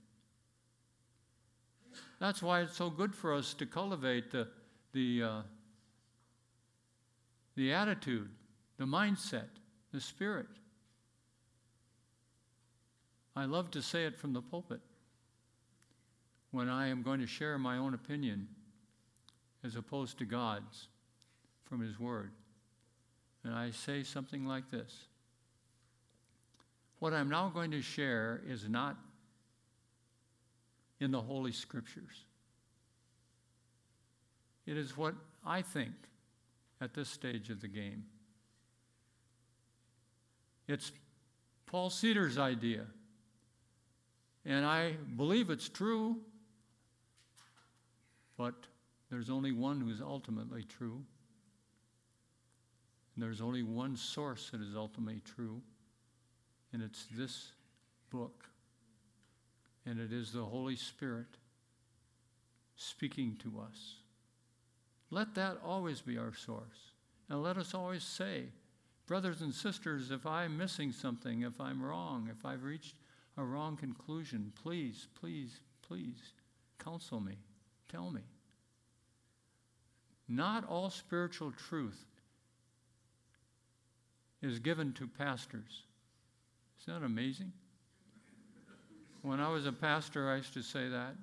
That's 2.18 2.42
why 2.42 2.62
it's 2.62 2.76
so 2.76 2.90
good 2.90 3.14
for 3.14 3.34
us 3.34 3.54
to 3.54 3.66
cultivate 3.66 4.30
the, 4.30 4.48
the, 4.92 5.22
uh, 5.22 5.42
the 7.56 7.72
attitude, 7.72 8.30
the 8.78 8.84
mindset, 8.84 9.48
the 9.92 10.00
spirit. 10.00 10.46
I 13.34 13.44
love 13.44 13.70
to 13.72 13.82
say 13.82 14.04
it 14.04 14.18
from 14.18 14.32
the 14.32 14.40
pulpit 14.40 14.80
when 16.52 16.70
I 16.70 16.88
am 16.88 17.02
going 17.02 17.20
to 17.20 17.26
share 17.26 17.58
my 17.58 17.76
own 17.76 17.92
opinion 17.92 18.48
as 19.62 19.76
opposed 19.76 20.18
to 20.18 20.24
God's 20.24 20.88
from 21.66 21.80
His 21.80 22.00
Word. 22.00 22.30
And 23.44 23.54
I 23.54 23.70
say 23.72 24.02
something 24.02 24.46
like 24.46 24.70
this 24.70 25.06
What 26.98 27.12
I'm 27.12 27.28
now 27.28 27.50
going 27.50 27.72
to 27.72 27.82
share 27.82 28.40
is 28.48 28.68
not 28.68 28.96
in 31.00 31.10
the 31.10 31.20
Holy 31.20 31.52
Scriptures, 31.52 32.24
it 34.66 34.76
is 34.76 34.96
what 34.96 35.14
I 35.44 35.62
think 35.62 35.94
at 36.80 36.94
this 36.94 37.08
stage 37.08 37.50
of 37.50 37.60
the 37.60 37.68
game. 37.68 38.04
It's 40.68 40.92
Paul 41.66 41.90
Cedar's 41.90 42.38
idea. 42.38 42.86
And 44.44 44.64
I 44.64 44.92
believe 45.16 45.50
it's 45.50 45.68
true, 45.68 46.16
but 48.36 48.54
there's 49.10 49.30
only 49.30 49.52
one 49.52 49.80
who's 49.80 50.00
ultimately 50.00 50.62
true. 50.62 51.02
And 53.14 53.24
there's 53.24 53.40
only 53.40 53.62
one 53.62 53.96
source 53.96 54.50
that 54.50 54.60
is 54.60 54.76
ultimately 54.76 55.20
true, 55.24 55.60
and 56.72 56.82
it's 56.82 57.06
this 57.16 57.52
book. 58.10 58.44
And 59.86 60.00
it 60.00 60.12
is 60.12 60.32
the 60.32 60.44
Holy 60.44 60.76
Spirit 60.76 61.38
speaking 62.76 63.38
to 63.42 63.60
us. 63.60 63.94
Let 65.10 65.34
that 65.36 65.58
always 65.64 66.00
be 66.00 66.18
our 66.18 66.34
source. 66.34 66.92
And 67.28 67.42
let 67.42 67.56
us 67.56 67.72
always 67.72 68.02
say, 68.02 68.46
brothers 69.06 69.40
and 69.40 69.54
sisters, 69.54 70.10
if 70.10 70.26
I'm 70.26 70.58
missing 70.58 70.92
something, 70.92 71.42
if 71.42 71.60
I'm 71.60 71.82
wrong, 71.82 72.28
if 72.30 72.44
I've 72.44 72.64
reached 72.64 72.96
a 73.36 73.44
wrong 73.44 73.76
conclusion, 73.76 74.52
please, 74.60 75.06
please, 75.18 75.60
please 75.82 76.32
counsel 76.78 77.20
me. 77.20 77.36
Tell 77.88 78.10
me. 78.10 78.22
Not 80.28 80.68
all 80.68 80.90
spiritual 80.90 81.52
truth 81.52 82.04
is 84.42 84.58
given 84.58 84.92
to 84.94 85.06
pastors. 85.06 85.84
Isn't 86.80 87.00
that 87.00 87.06
amazing? 87.06 87.52
When 89.26 89.40
I 89.40 89.48
was 89.48 89.66
a 89.66 89.72
pastor, 89.72 90.30
I 90.30 90.36
used 90.36 90.54
to 90.54 90.62
say 90.62 90.88
that. 90.88 91.16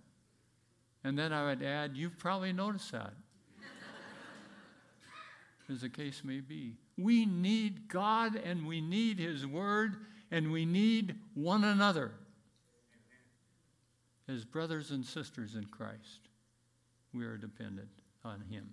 And 1.05 1.17
then 1.17 1.31
I 1.31 1.45
would 1.45 1.63
add, 1.63 1.95
You've 1.95 2.17
probably 2.17 2.51
noticed 2.51 2.91
that. 2.91 3.13
As 5.71 5.79
the 5.79 5.87
case 5.87 6.21
may 6.21 6.41
be. 6.41 6.75
We 6.97 7.25
need 7.25 7.87
God 7.87 8.35
and 8.35 8.67
we 8.67 8.81
need 8.81 9.19
His 9.19 9.47
Word 9.47 9.95
and 10.31 10.51
we 10.51 10.65
need 10.65 11.15
one 11.33 11.63
another 11.63 12.11
as 14.27 14.43
brothers 14.43 14.91
and 14.91 15.05
sisters 15.05 15.55
in 15.55 15.65
Christ. 15.65 16.27
We 17.13 17.23
are 17.23 17.37
dependent 17.37 18.01
on 18.25 18.43
Him. 18.49 18.69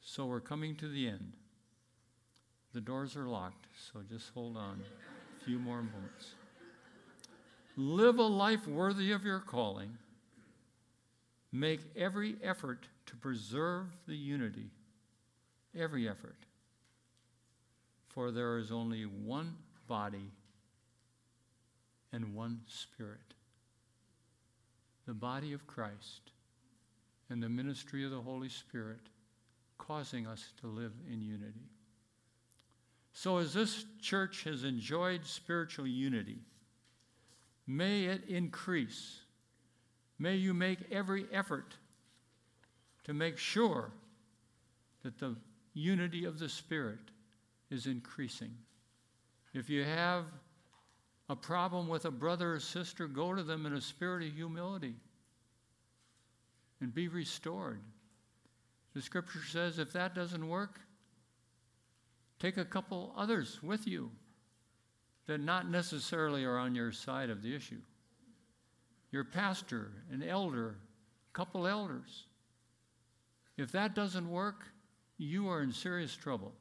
So 0.00 0.26
we're 0.26 0.40
coming 0.40 0.76
to 0.76 0.88
the 0.88 1.08
end. 1.08 1.32
The 2.72 2.80
doors 2.80 3.16
are 3.16 3.26
locked, 3.26 3.66
so 3.92 4.00
just 4.08 4.30
hold 4.32 4.56
on 4.56 4.80
a 5.40 5.44
few 5.44 5.58
more 5.58 5.82
moments. 5.82 6.34
Live 7.80 8.18
a 8.18 8.24
life 8.24 8.66
worthy 8.66 9.10
of 9.12 9.24
your 9.24 9.38
calling. 9.38 9.96
Make 11.50 11.80
every 11.96 12.36
effort 12.42 12.86
to 13.06 13.16
preserve 13.16 13.86
the 14.06 14.14
unity. 14.14 14.68
Every 15.74 16.06
effort. 16.06 16.36
For 18.10 18.32
there 18.32 18.58
is 18.58 18.70
only 18.70 19.04
one 19.04 19.56
body 19.88 20.30
and 22.12 22.34
one 22.34 22.60
spirit. 22.66 23.32
The 25.06 25.14
body 25.14 25.54
of 25.54 25.66
Christ 25.66 26.32
and 27.30 27.42
the 27.42 27.48
ministry 27.48 28.04
of 28.04 28.10
the 28.10 28.20
Holy 28.20 28.50
Spirit 28.50 29.08
causing 29.78 30.26
us 30.26 30.52
to 30.60 30.66
live 30.66 30.92
in 31.10 31.22
unity. 31.22 31.70
So, 33.14 33.38
as 33.38 33.54
this 33.54 33.86
church 34.02 34.44
has 34.44 34.64
enjoyed 34.64 35.24
spiritual 35.24 35.86
unity, 35.86 36.40
may 37.66 38.04
it 38.04 38.22
increase. 38.28 39.20
May 40.18 40.36
you 40.36 40.52
make 40.54 40.78
every 40.90 41.26
effort 41.32 41.76
to 43.04 43.14
make 43.14 43.38
sure 43.38 43.90
that 45.02 45.18
the 45.18 45.36
unity 45.74 46.24
of 46.24 46.38
the 46.38 46.48
Spirit 46.48 46.98
is 47.70 47.86
increasing. 47.86 48.52
If 49.54 49.70
you 49.70 49.84
have 49.84 50.26
a 51.28 51.36
problem 51.36 51.88
with 51.88 52.04
a 52.04 52.10
brother 52.10 52.54
or 52.54 52.60
sister, 52.60 53.06
go 53.06 53.34
to 53.34 53.42
them 53.42 53.64
in 53.64 53.74
a 53.74 53.80
spirit 53.80 54.26
of 54.26 54.34
humility 54.34 54.94
and 56.80 56.92
be 56.92 57.08
restored. 57.08 57.80
The 58.94 59.02
scripture 59.02 59.42
says 59.48 59.78
if 59.78 59.92
that 59.92 60.14
doesn't 60.14 60.48
work, 60.48 60.80
take 62.40 62.56
a 62.56 62.64
couple 62.64 63.14
others 63.16 63.62
with 63.62 63.86
you 63.86 64.10
that 65.30 65.40
not 65.40 65.70
necessarily 65.70 66.44
are 66.44 66.58
on 66.58 66.74
your 66.74 66.90
side 66.90 67.30
of 67.30 67.40
the 67.40 67.54
issue. 67.54 67.80
Your 69.12 69.22
pastor, 69.22 69.92
an 70.10 70.24
elder, 70.24 70.74
couple 71.32 71.68
elders. 71.68 72.24
If 73.56 73.70
that 73.70 73.94
doesn't 73.94 74.28
work, 74.28 74.64
you 75.18 75.48
are 75.48 75.62
in 75.62 75.70
serious 75.70 76.16
trouble. 76.16 76.52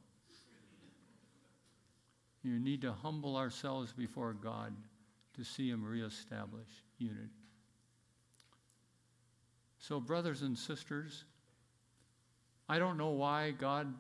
You 2.43 2.59
need 2.59 2.83
to 2.83 2.93
humble 2.93 3.37
ourselves 3.37 3.91
before 3.91 4.33
God 4.33 4.75
to 5.35 5.43
see 5.43 5.67
Him 5.67 5.83
reestablish 5.83 6.67
unity. 6.99 7.31
So, 9.79 9.99
brothers 9.99 10.43
and 10.43 10.55
sisters, 10.55 11.23
I 12.67 12.77
don't 12.77 12.97
know 12.97 13.09
why 13.09 13.49
God 13.49 13.91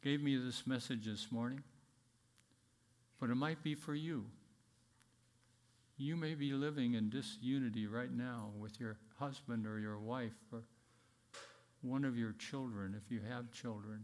gave 0.00 0.22
me 0.22 0.38
this 0.38 0.66
message 0.66 1.04
this 1.04 1.30
morning, 1.30 1.62
but 3.20 3.30
it 3.30 3.36
might 3.36 3.62
be 3.62 3.74
for 3.74 3.94
you. 3.94 4.26
You 5.96 6.16
may 6.16 6.34
be 6.34 6.52
living 6.52 6.94
in 6.94 7.10
disunity 7.10 7.86
right 7.86 8.12
now 8.12 8.50
with 8.58 8.80
your 8.80 8.96
husband 9.18 9.66
or 9.66 9.78
your 9.78 9.98
wife 9.98 10.32
or 10.52 10.62
one 11.82 12.04
of 12.04 12.16
your 12.16 12.32
children 12.32 12.94
if 12.96 13.12
you 13.12 13.20
have 13.28 13.52
children, 13.52 14.00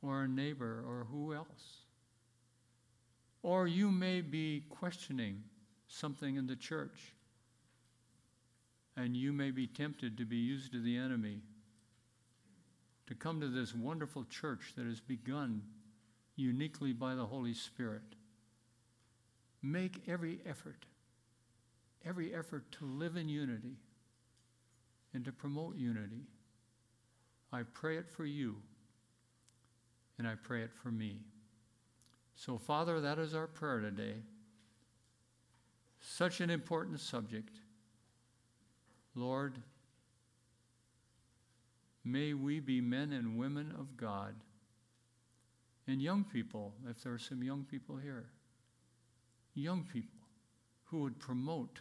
or 0.00 0.22
a 0.22 0.28
neighbor 0.28 0.84
or 0.86 1.06
who 1.10 1.34
else. 1.34 1.82
Or 3.42 3.66
you 3.66 3.90
may 3.90 4.20
be 4.20 4.64
questioning 4.70 5.42
something 5.88 6.36
in 6.36 6.46
the 6.46 6.56
church, 6.56 7.14
and 8.96 9.16
you 9.16 9.32
may 9.32 9.50
be 9.50 9.66
tempted 9.66 10.16
to 10.18 10.24
be 10.24 10.36
used 10.36 10.72
to 10.72 10.80
the 10.80 10.96
enemy 10.96 11.40
to 13.06 13.14
come 13.14 13.40
to 13.40 13.48
this 13.48 13.74
wonderful 13.74 14.24
church 14.24 14.74
that 14.76 14.86
has 14.86 15.00
begun 15.00 15.62
uniquely 16.38 16.92
by 16.92 17.14
the 17.14 17.26
Holy 17.26 17.54
Spirit. 17.54 18.02
Make 19.62 20.02
every 20.08 20.40
effort, 20.46 20.86
every 22.04 22.32
effort 22.32 22.70
to 22.72 22.86
live 22.86 23.16
in 23.16 23.28
unity 23.28 23.76
and 25.12 25.24
to 25.24 25.32
promote 25.32 25.76
unity. 25.76 26.26
I 27.52 27.62
pray 27.62 27.96
it 27.96 28.08
for 28.08 28.24
you, 28.24 28.56
and 30.18 30.28
I 30.28 30.34
pray 30.34 30.62
it 30.62 30.72
for 30.72 30.90
me. 30.90 31.18
So, 32.36 32.56
Father, 32.56 33.00
that 33.00 33.18
is 33.18 33.34
our 33.34 33.48
prayer 33.48 33.80
today. 33.80 34.14
Such 36.00 36.40
an 36.40 36.50
important 36.50 37.00
subject. 37.00 37.58
Lord, 39.14 39.58
may 42.04 42.34
we 42.34 42.60
be 42.60 42.80
men 42.80 43.12
and 43.12 43.38
women 43.38 43.74
of 43.76 43.96
God. 43.96 44.34
And 45.88 46.02
young 46.02 46.22
people, 46.22 46.74
if 46.88 47.02
there 47.02 47.14
are 47.14 47.18
some 47.18 47.42
young 47.42 47.64
people 47.64 47.96
here, 47.96 48.26
young 49.54 49.84
people 49.90 50.20
who 50.84 51.00
would 51.00 51.18
promote 51.18 51.80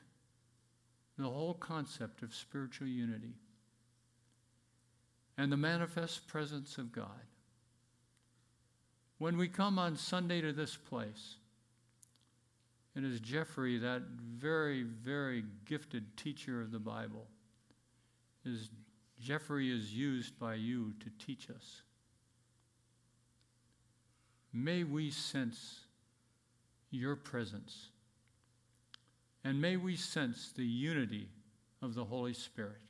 the 1.17 1.25
whole 1.25 1.53
concept 1.53 2.23
of 2.23 2.33
spiritual 2.33 2.87
unity 2.87 3.35
and 5.37 5.51
the 5.51 5.57
manifest 5.57 6.25
presence 6.27 6.77
of 6.77 6.93
God. 6.93 7.25
When 9.17 9.37
we 9.37 9.49
come 9.49 9.77
on 9.77 9.97
Sunday 9.97 10.39
to 10.41 10.53
this 10.53 10.77
place, 10.77 11.35
and 12.95 13.05
as 13.05 13.19
Jeffrey, 13.19 13.77
that 13.79 14.03
very, 14.37 14.83
very 14.83 15.43
gifted 15.65 16.15
teacher 16.15 16.61
of 16.61 16.71
the 16.71 16.79
Bible, 16.79 17.27
as 18.45 18.69
Jeffrey 19.19 19.69
is 19.69 19.93
used 19.93 20.39
by 20.39 20.53
you 20.53 20.93
to 21.01 21.25
teach 21.25 21.49
us, 21.49 21.81
may 24.63 24.83
we 24.83 25.11
sense 25.11 25.81
your 26.89 27.15
presence. 27.15 27.89
And 29.43 29.61
may 29.61 29.77
we 29.77 29.95
sense 29.95 30.51
the 30.55 30.65
unity 30.65 31.29
of 31.81 31.93
the 31.93 32.05
Holy 32.05 32.33
Spirit 32.33 32.81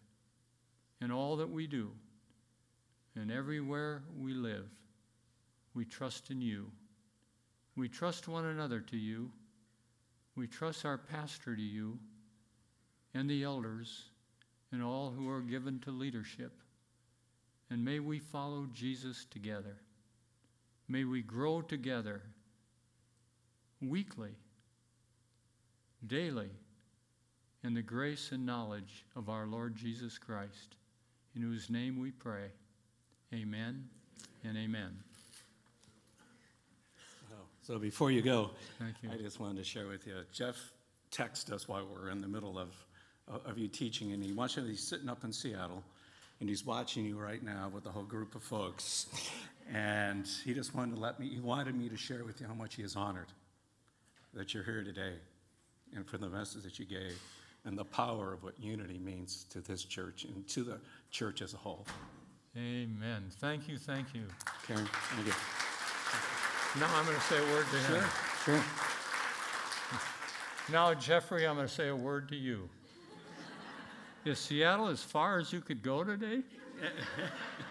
in 1.01 1.11
all 1.11 1.36
that 1.38 1.49
we 1.49 1.68
do 1.68 1.91
and 3.15 3.32
everywhere 3.32 4.03
we 4.20 4.34
live. 4.34 4.65
We 5.74 5.86
trust 5.86 6.32
in 6.32 6.41
you. 6.41 6.72
We 7.76 7.89
trust 7.89 8.28
one 8.28 8.45
another 8.45 8.80
to 8.80 8.97
you. 8.97 9.32
We 10.36 10.47
trust 10.47 10.86
our 10.86 10.97
pastor 10.97 11.55
to 11.55 11.61
you 11.61 11.99
and 13.13 13.30
the 13.30 13.43
elders 13.43 14.05
and 14.72 14.82
all 14.84 15.11
who 15.15 15.30
are 15.30 15.41
given 15.41 15.80
to 15.82 15.91
leadership. 15.91 16.53
And 17.70 17.84
may 17.84 17.99
we 17.99 18.20
follow 18.20 18.68
Jesus 18.74 19.26
together. 19.30 19.78
May 20.89 21.03
we 21.03 21.21
grow 21.21 21.61
together 21.61 22.21
weekly, 23.81 24.35
daily, 26.05 26.49
in 27.63 27.73
the 27.73 27.81
grace 27.81 28.31
and 28.31 28.45
knowledge 28.45 29.05
of 29.15 29.29
our 29.29 29.45
Lord 29.45 29.75
Jesus 29.75 30.17
Christ, 30.17 30.75
in 31.35 31.41
whose 31.41 31.69
name 31.69 31.99
we 31.99 32.11
pray. 32.11 32.51
Amen 33.33 33.89
and 34.43 34.57
amen. 34.57 34.97
So 37.67 37.77
before 37.77 38.11
you 38.11 38.21
go, 38.21 38.51
Thank 38.79 38.95
you. 39.03 39.09
I 39.11 39.21
just 39.21 39.41
wanted 39.41 39.57
to 39.57 39.63
share 39.65 39.88
with 39.88 40.07
you, 40.07 40.13
Jeff 40.31 40.55
texted 41.11 41.51
us 41.51 41.67
while 41.67 41.85
we're 41.93 42.11
in 42.11 42.21
the 42.21 42.27
middle 42.27 42.57
of, 42.57 42.69
of 43.27 43.57
you 43.57 43.67
teaching, 43.67 44.13
and 44.13 44.23
he 44.23 44.31
wants 44.31 44.55
you, 44.55 44.63
he's 44.63 44.88
sitting 44.88 45.09
up 45.09 45.25
in 45.25 45.33
Seattle, 45.33 45.83
and 46.39 46.47
he's 46.47 46.65
watching 46.65 47.05
you 47.05 47.19
right 47.19 47.43
now 47.43 47.69
with 47.73 47.85
a 47.85 47.89
whole 47.89 48.03
group 48.03 48.35
of 48.35 48.43
folks. 48.43 49.07
And 49.74 50.28
he 50.45 50.53
just 50.53 50.74
wanted 50.74 50.95
to 50.95 51.01
let 51.01 51.20
me, 51.20 51.28
he 51.28 51.39
wanted 51.39 51.76
me 51.76 51.89
to 51.89 51.97
share 51.97 52.24
with 52.24 52.39
you 52.39 52.47
how 52.47 52.53
much 52.53 52.76
he 52.76 52.84
is 52.84 52.95
honored 52.95 53.28
that 54.34 54.53
you're 54.53 54.63
here 54.63 54.84
today 54.84 55.13
and 55.95 56.05
for 56.05 56.18
the 56.18 56.30
message 56.30 56.63
that 56.63 56.80
you 56.80 56.86
gave 56.86 57.20
and 57.65 57.78
the 57.78 57.84
power 57.84 58.34
of 58.34 58.43
what 58.43 58.53
unity 58.59 58.97
means 58.97 59.45
to 59.49 59.59
this 59.59 59.84
church 59.84 60.24
and 60.26 60.47
to 60.47 60.63
the 60.63 60.80
church 61.11 61.41
as 61.41 61.53
a 61.53 61.57
whole. 61.57 61.86
Amen. 62.55 63.26
Thank 63.39 63.68
you, 63.68 63.78
thank 63.78 64.13
you. 64.13 64.24
Karen, 64.65 64.88
thank 65.13 65.28
you. 65.28 65.34
Now 66.80 66.88
I'm 66.95 67.05
going 67.05 67.18
to 67.18 67.24
say 67.24 67.38
a 67.38 67.53
word 67.53 67.65
to 67.72 67.78
him. 67.78 68.03
Sure. 68.45 68.63
Now, 70.70 70.93
Jeffrey, 70.93 71.47
I'm 71.47 71.55
going 71.55 71.65
to 71.65 71.74
say 71.74 71.88
a 71.88 71.95
word 71.95 72.28
to 72.28 72.36
you. 72.36 72.68
Is 74.26 74.38
Seattle 74.38 74.88
as 74.88 75.01
far 75.01 75.39
as 75.39 75.53
you 75.53 75.61
could 75.61 75.82
go 75.82 76.03
today? 76.03 76.41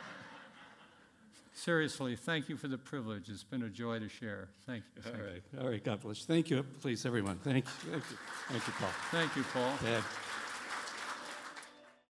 Seriously, 1.57 2.17
thank 2.17 2.51
you 2.51 2.57
for 2.59 2.69
the 2.69 2.77
privilege. 2.77 3.31
It's 3.31 3.43
been 3.43 3.63
a 3.63 3.71
joy 3.71 3.99
to 3.99 4.11
share. 4.11 4.51
Thank 4.67 4.85
you. 4.95 5.03
All 5.07 5.13
Thank 5.13 5.25
you, 5.25 5.31
right, 5.31 5.65
all 5.65 5.71
right, 5.71 5.83
God 5.83 6.03
bless. 6.03 6.27
Thank 6.27 6.51
you, 6.51 6.63
please, 6.83 7.07
everyone. 7.07 7.39
Thank 7.39 7.65
you, 7.65 7.93
thank 7.93 8.05
you, 8.11 8.17
thank 8.51 8.67
you, 8.67 8.73
Paul. 8.79 8.91
Thank 9.11 9.37
you 9.37 9.43
Paul. 9.43 9.73
Dad. 9.83 10.03